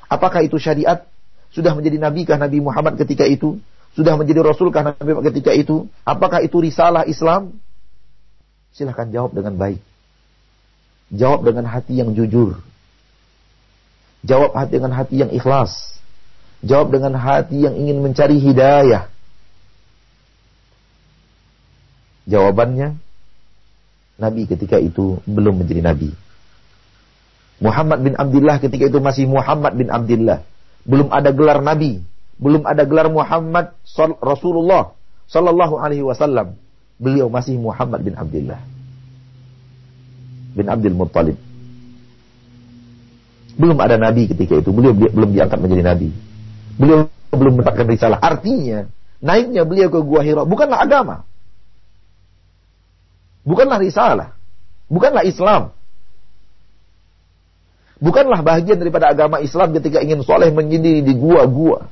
[0.07, 1.09] Apakah itu syariat?
[1.51, 3.59] Sudah menjadi Nabi kah Nabi Muhammad ketika itu?
[3.97, 5.89] Sudah menjadi Rasul kah Nabi ketika itu?
[6.05, 7.57] Apakah itu risalah Islam?
[8.75, 9.81] Silahkan jawab dengan baik.
[11.15, 12.59] Jawab dengan hati yang jujur.
[14.27, 15.95] Jawab dengan hati yang ikhlas.
[16.65, 19.07] Jawab dengan hati yang ingin mencari hidayah.
[22.25, 22.97] Jawabannya,
[24.17, 26.24] Nabi ketika itu belum menjadi Nabi.
[27.63, 30.43] Muhammad bin Abdullah ketika itu masih Muhammad bin Abdullah.
[30.85, 32.03] Belum ada gelar Nabi
[32.35, 33.79] belum ada gelar Muhammad
[34.19, 34.91] Rasulullah
[35.31, 36.59] Sallallahu Alaihi Wasallam.
[36.99, 38.59] Beliau masih Muhammad bin Abdullah
[40.55, 41.35] bin Abdul Muttalib.
[43.55, 44.71] Belum ada nabi ketika itu.
[44.71, 46.09] Beliau belum diangkat menjadi nabi.
[46.79, 48.19] Beliau belum mendapatkan risalah.
[48.23, 48.87] Artinya,
[49.19, 51.27] naiknya beliau ke Gua Hira bukanlah agama.
[53.43, 54.39] Bukanlah risalah.
[54.87, 55.75] Bukanlah Islam.
[58.05, 61.89] Bukanlah bagian daripada agama Islam ketika ingin soleh menyendiri di gua-gua.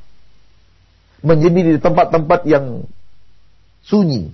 [1.24, 2.84] Menyendiri di tempat-tempat yang
[3.80, 4.28] sunyi,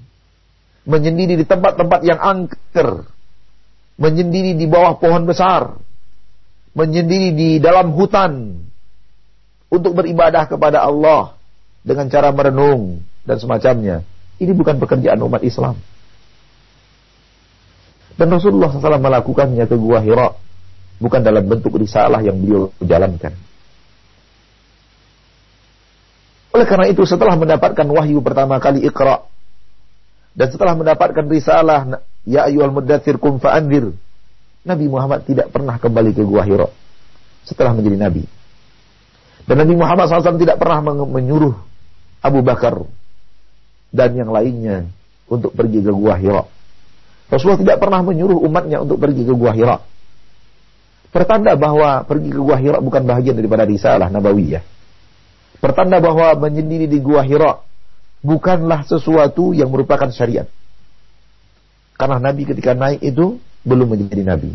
[0.83, 3.07] menyendiri di tempat-tempat yang angker,
[3.95, 5.79] menyendiri di bawah pohon besar,
[6.75, 8.67] menyendiri di dalam hutan.
[9.69, 11.37] Untuk beribadah kepada Allah
[11.85, 14.01] dengan cara merenung dan semacamnya.
[14.41, 15.77] Ini bukan pekerjaan umat Islam.
[18.17, 20.48] Dan Rasulullah SAW melakukannya ke Gua Hira
[20.99, 23.35] bukan dalam bentuk risalah yang beliau jalankan.
[26.55, 29.23] Oleh karena itu setelah mendapatkan wahyu pertama kali Iqra
[30.35, 33.95] dan setelah mendapatkan risalah ya ayyuhal muddatsir kum fa'andir
[34.67, 36.69] Nabi Muhammad tidak pernah kembali ke Gua Hira
[37.47, 38.25] setelah menjadi nabi.
[39.49, 41.57] Dan Nabi Muhammad SAW tidak pernah menyuruh
[42.21, 42.85] Abu Bakar
[43.89, 44.85] dan yang lainnya
[45.25, 46.45] untuk pergi ke Gua Hira.
[47.33, 49.81] Rasulullah tidak pernah menyuruh umatnya untuk pergi ke Gua Hira.
[51.09, 54.61] Pertanda bahwa pergi ke Gua Hira bukan bagian daripada risalah nabawiyah.
[55.59, 57.59] Pertanda bahwa menyendiri di gua Hira
[58.23, 60.47] bukanlah sesuatu yang merupakan syariat.
[61.99, 64.55] Karena Nabi ketika naik itu belum menjadi Nabi.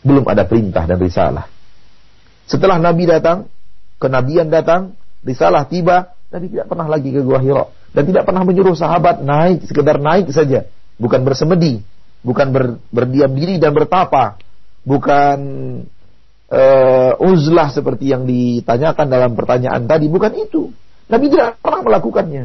[0.00, 1.44] Belum ada perintah dan risalah.
[2.48, 3.52] Setelah Nabi datang,
[4.00, 7.68] kenabian datang, risalah tiba, Nabi tidak pernah lagi ke Gua Hira.
[7.92, 10.64] Dan tidak pernah menyuruh sahabat naik, sekedar naik saja.
[10.96, 11.84] Bukan bersemedi,
[12.24, 14.40] bukan ber, berdiam diri dan bertapa,
[14.88, 15.38] bukan
[16.48, 20.72] uh, uzlah seperti yang ditanyakan dalam pertanyaan tadi bukan itu.
[21.08, 22.44] Nabi tidak pernah melakukannya.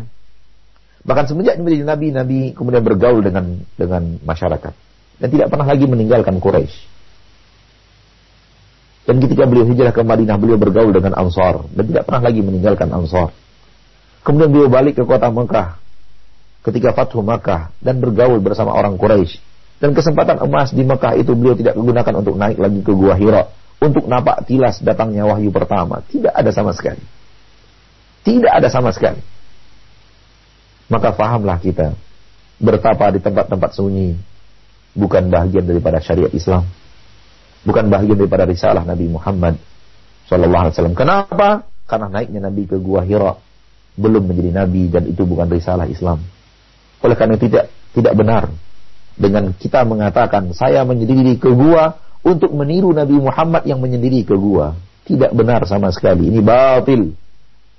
[1.03, 4.71] Bahkan semenjak menjadi nabi, nabi kemudian bergaul dengan dengan masyarakat
[5.19, 6.91] dan tidak pernah lagi meninggalkan Quraisy.
[9.03, 12.87] Dan ketika beliau hijrah ke Madinah, beliau bergaul dengan Ansar dan tidak pernah lagi meninggalkan
[12.87, 13.35] Ansar.
[14.23, 15.75] Kemudian beliau balik ke kota Mekah
[16.63, 19.52] ketika Fathu Mekah dan bergaul bersama orang Quraisy.
[19.83, 23.51] Dan kesempatan emas di Mekah itu beliau tidak menggunakan untuk naik lagi ke Gua Hira
[23.83, 25.99] untuk nampak tilas datangnya wahyu pertama.
[26.07, 27.03] Tidak ada sama sekali.
[28.23, 29.19] Tidak ada sama sekali.
[30.87, 31.91] Maka fahamlah kita.
[32.63, 34.15] Bertapa di tempat-tempat sunyi.
[34.95, 36.63] Bukan bagian daripada syariat Islam.
[37.67, 39.59] Bukan bagian daripada risalah Nabi Muhammad
[40.31, 40.95] Sallallahu Alaihi Wasallam.
[40.95, 41.67] Kenapa?
[41.91, 43.35] Karena naiknya Nabi ke Gua Hira
[43.99, 46.23] belum menjadi Nabi dan itu bukan risalah Islam.
[47.03, 48.47] Oleh karena tidak tidak benar
[49.13, 54.73] dengan kita mengatakan saya menyendiri ke gua untuk meniru Nabi Muhammad yang menyendiri ke gua.
[55.03, 56.31] Tidak benar sama sekali.
[56.31, 57.11] Ini batil.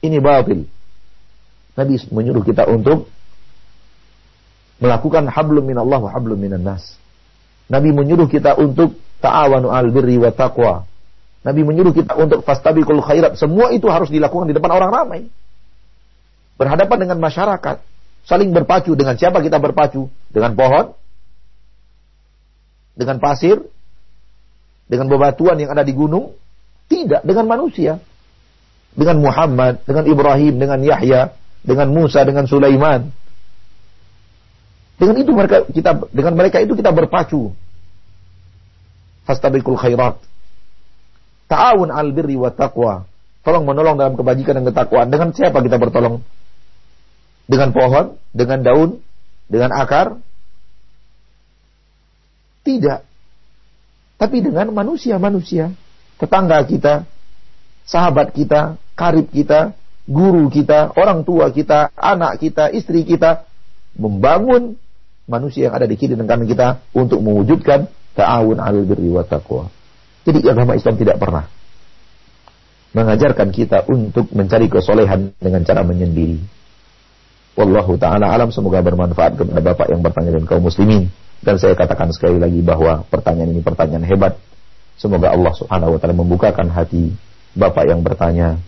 [0.05, 0.68] Ini batil.
[1.74, 3.09] Nabi menyuruh kita untuk
[4.78, 7.01] melakukan hablum minallah wa hablum minan nas.
[7.72, 10.85] Nabi menyuruh kita untuk ta'awanu al birri wa taqwa.
[11.45, 13.37] Nabi menyuruh kita untuk fastabiqul khairat.
[13.41, 15.20] Semua itu harus dilakukan di depan orang ramai.
[16.57, 17.76] Berhadapan dengan masyarakat.
[18.24, 18.97] Saling berpacu.
[18.97, 20.09] Dengan siapa kita berpacu?
[20.32, 20.97] Dengan pohon?
[22.95, 23.59] Dengan pasir?
[24.84, 26.36] dengan bebatuan yang ada di gunung,
[26.88, 28.01] tidak dengan manusia.
[28.95, 31.34] Dengan Muhammad, dengan Ibrahim, dengan Yahya,
[31.66, 33.11] dengan Musa, dengan Sulaiman.
[34.95, 37.51] Dengan itu mereka kita dengan mereka itu kita berpacu.
[39.26, 40.22] Fastabiqul khairat.
[41.51, 43.11] Ta'awun al birri wa taqwa.
[43.42, 45.11] Tolong menolong dalam kebajikan dan ketakwaan.
[45.11, 46.22] Dengan siapa kita bertolong?
[47.51, 48.90] Dengan pohon, dengan daun,
[49.51, 50.16] dengan akar?
[52.65, 53.15] Tidak
[54.15, 55.75] tapi dengan manusia-manusia,
[56.17, 57.05] tetangga kita,
[57.85, 59.75] sahabat kita, karib kita,
[60.07, 63.45] guru kita, orang tua kita, anak kita, istri kita
[63.99, 64.79] membangun
[65.27, 69.69] manusia yang ada di kiri dan kanan kita untuk mewujudkan ta'awun 'alal birri wa taqwa.
[70.25, 71.45] Jadi agama Islam tidak pernah
[72.95, 76.39] mengajarkan kita untuk mencari kesolehan dengan cara menyendiri.
[77.59, 81.11] Wallahu taala alam semoga bermanfaat kepada Bapak yang bertanya dan kaum muslimin.
[81.41, 84.39] Dan saya katakan sekali lagi bahwa pertanyaan ini pertanyaan hebat.
[84.95, 87.11] Semoga Allah Subhanahu wa taala membukakan hati
[87.55, 88.59] Bapak yang bertanya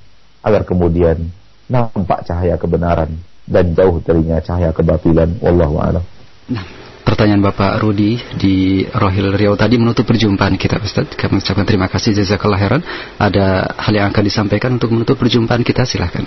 [0.46, 1.30] agar kemudian
[1.66, 6.04] nampak cahaya kebenaran dan jauh darinya cahaya kebatilan wallahu a'lam.
[6.50, 6.62] Nah,
[7.02, 11.10] pertanyaan Bapak Rudi di Rohil Riau tadi menutup perjumpaan kita Ustaz.
[11.14, 12.82] Kami ucapkan terima kasih jazakallah khairan.
[13.18, 16.22] Ada hal yang akan disampaikan untuk menutup perjumpaan kita silahkan.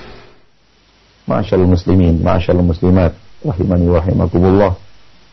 [1.28, 3.12] Masyaallah muslimin, masyaallah muslimat,
[3.46, 4.72] rahimani wa rahimakumullah.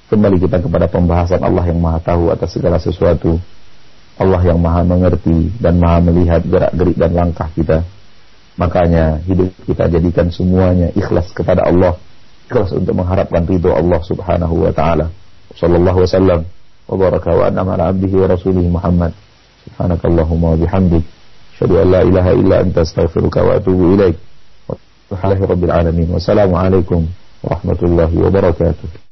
[0.07, 3.43] Kembali kita kepada pembahasan Allah yang Maha Tahu atas segala sesuatu.
[4.17, 7.83] Allah yang Maha Mengerti dan Maha Melihat gerak-gerik dan langkah kita.
[8.55, 11.99] Makanya hidup kita jadikan semuanya ikhlas kepada Allah,
[12.47, 15.11] ikhlas untuk mengharapkan ridho Allah Subhanahu wa taala.
[15.59, 16.47] Sallallahu wasallam
[16.87, 19.13] wa baraka wa an'ama ala abdihi wa rasulihi Muhammad.
[19.67, 21.05] Subhanakallahumma wa bihamdik,
[21.59, 24.17] asyhadu an la ilaha illa anta astaghfiruka wa atubu ilaik.
[25.11, 26.09] Wa rabbil alamin.
[26.15, 27.05] Wassalamualaikum
[27.43, 29.06] warahmatullahi wabarakatuh.